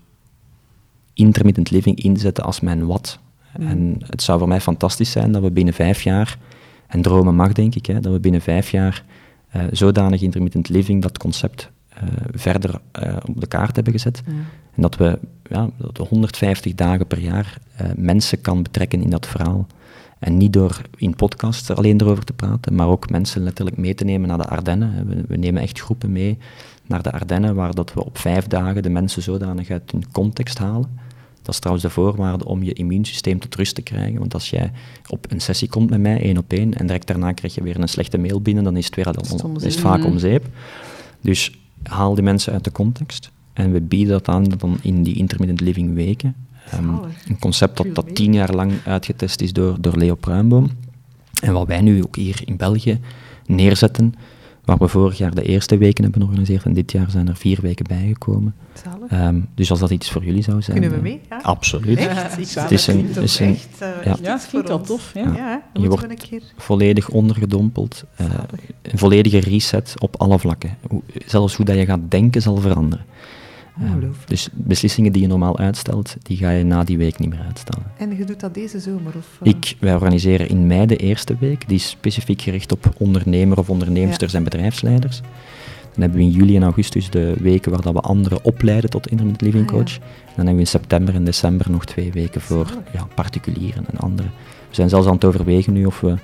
[1.14, 3.20] intermittent living inzetten als mijn wat.
[3.58, 3.68] Mm.
[3.68, 6.38] En het zou voor mij fantastisch zijn dat we binnen vijf jaar,
[6.88, 9.04] en dromen mag denk ik, hè, dat we binnen vijf jaar
[9.56, 14.22] uh, zodanig intermittent living, dat concept, uh, verder uh, op de kaart hebben gezet.
[14.76, 17.58] En dat we, ja, dat we 150 dagen per jaar
[17.96, 19.68] mensen kan betrekken in dat verhaal.
[20.20, 23.96] En niet door in podcasts er alleen erover te praten, maar ook mensen letterlijk mee
[23.96, 25.08] te nemen naar de Ardennen.
[25.08, 26.38] We, we nemen echt groepen mee
[26.86, 30.58] naar de Ardennen, waar dat we op vijf dagen de mensen zodanig uit hun context
[30.58, 31.00] halen.
[31.42, 34.20] Dat is trouwens de voorwaarde om je immuunsysteem tot rust te krijgen.
[34.20, 34.72] Want als jij
[35.08, 37.80] op een sessie komt met mij, één op één, en direct daarna krijg je weer
[37.80, 40.46] een slechte mail binnen, dan is het, weer al, is vaak om zeep.
[41.22, 43.32] Dus haal die mensen uit de context.
[43.54, 46.36] En we bieden dat aan dan in die intermittent living weken.
[46.74, 50.70] Um, een concept dat, dat tien jaar lang uitgetest is door, door Leo Pruimboom.
[51.42, 53.00] En wat wij nu ook hier in België
[53.46, 54.14] neerzetten,
[54.66, 57.60] Waar we vorig jaar de eerste weken hebben georganiseerd en dit jaar zijn er vier
[57.62, 58.56] weken bijgekomen.
[59.14, 60.80] Um, dus als dat iets voor jullie zou zijn.
[60.80, 61.22] Kunnen we mee?
[61.30, 61.40] Ja?
[61.42, 61.98] Absoluut.
[61.98, 62.56] Echt?
[62.56, 64.18] Het is een, is een, echt, uh, ja.
[64.22, 65.12] ja, het al tof.
[65.14, 65.34] Ja.
[65.36, 65.64] ja.
[65.74, 66.42] je wordt een keer...
[66.58, 68.04] volledig ondergedompeld.
[68.22, 68.28] Uh,
[68.82, 70.78] een volledige reset op alle vlakken.
[71.26, 73.06] Zelfs hoe dat je gaat denken zal veranderen.
[73.80, 77.42] Um, dus beslissingen die je normaal uitstelt, die ga je na die week niet meer
[77.48, 77.86] uitstellen.
[77.98, 79.14] En je doet dat deze zomer?
[79.18, 79.54] Of, uh...
[79.54, 83.70] Ik, wij organiseren in mei de eerste week, die is specifiek gericht op ondernemer of
[83.70, 84.38] onderneemsters ja.
[84.38, 85.22] en bedrijfsleiders.
[85.94, 89.08] Dan hebben we in juli en augustus de weken waar dat we anderen opleiden tot
[89.08, 90.00] intermittent living coach.
[90.00, 90.06] Ah, ja.
[90.06, 93.98] En dan hebben we in september en december nog twee weken voor ja, particulieren en
[93.98, 94.32] anderen.
[94.72, 96.16] We zijn zelfs aan het overwegen nu of we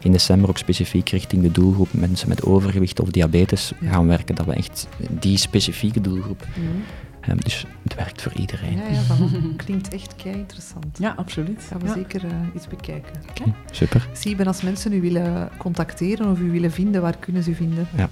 [0.00, 3.90] in december ook specifiek richting de doelgroep mensen met overgewicht of diabetes ja.
[3.90, 4.34] gaan werken.
[4.34, 6.46] Dat we echt die specifieke doelgroep.
[6.56, 6.82] Mm.
[7.30, 8.76] Um, dus het werkt voor iedereen.
[8.76, 9.28] Ja, ja
[9.64, 10.98] klinkt echt kei interessant.
[10.98, 11.62] Ja, absoluut.
[11.68, 11.92] Gaan we ja.
[11.92, 13.12] zeker uh, iets bekijken.
[13.30, 14.08] Okay, super.
[14.12, 17.54] Zie je, als mensen u willen contacteren of u willen vinden, waar kunnen ze u
[17.54, 17.88] vinden?
[17.96, 18.08] Ja.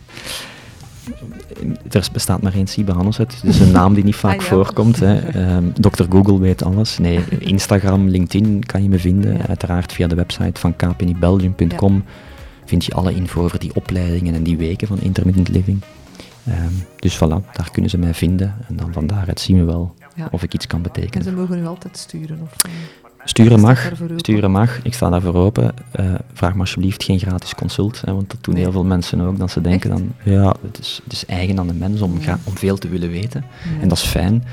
[1.91, 4.49] Er bestaat maar één Siebe Hanneset, dus een naam die niet vaak ah, ja.
[4.49, 5.01] voorkomt.
[5.01, 5.55] Hè.
[5.57, 6.05] Um, Dr.
[6.09, 6.99] Google weet alles.
[6.99, 9.37] Nee, Instagram, LinkedIn kan je me vinden.
[9.37, 9.47] Ja.
[9.47, 12.03] Uiteraard via de website van kpnibelgium.com ja.
[12.65, 15.83] vind je alle info over die opleidingen en die weken van intermittent living.
[16.49, 19.95] Um, dus voilà, daar kunnen ze mij vinden en dan van daaruit zien we wel
[20.31, 21.15] of ik iets kan betekenen.
[21.15, 22.39] En ze mogen u altijd sturen?
[22.43, 22.57] Of,
[23.25, 25.75] sturen mag, sturen mag, ik sta daarvoor open.
[26.01, 28.63] Uh, vraag me alsjeblieft geen gratis consult, hè, want dat doen nee.
[28.63, 29.39] heel veel mensen ook.
[29.39, 30.01] Dat ze denken Echt?
[30.01, 32.39] dan, ja, het is, het is eigen aan de mens om, ja.
[32.45, 33.45] om veel te willen weten.
[33.65, 33.81] Ja.
[33.81, 34.45] En dat is fijn,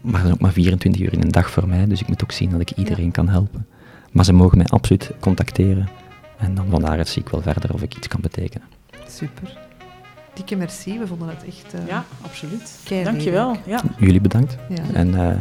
[0.00, 2.22] maar dat is ook maar 24 uur in een dag voor mij, dus ik moet
[2.22, 3.66] ook zien dat ik iedereen kan helpen.
[4.12, 5.88] Maar ze mogen mij absoluut contacteren
[6.38, 8.66] en dan van daaruit zie ik wel verder of ik iets kan betekenen.
[9.08, 9.58] Super.
[10.34, 11.74] Dikke merci, we vonden het echt...
[11.74, 12.78] Uh, ja, absoluut.
[13.04, 13.56] Dankjewel.
[13.66, 13.80] Ja.
[13.98, 14.56] Jullie bedankt.
[14.68, 14.82] Ja.
[14.92, 15.34] En uh,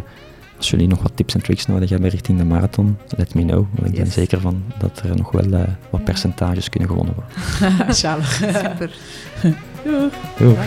[0.62, 3.66] als jullie nog wat tips en tricks nodig hebben richting de marathon, let me know.
[3.74, 4.04] Want ik yes.
[4.04, 7.96] ben zeker van dat er nog wel uh, wat percentages kunnen gewonnen worden.
[7.96, 8.34] Zalig.
[8.34, 8.96] Super.
[9.84, 10.14] Doeg.
[10.38, 10.58] Doeg.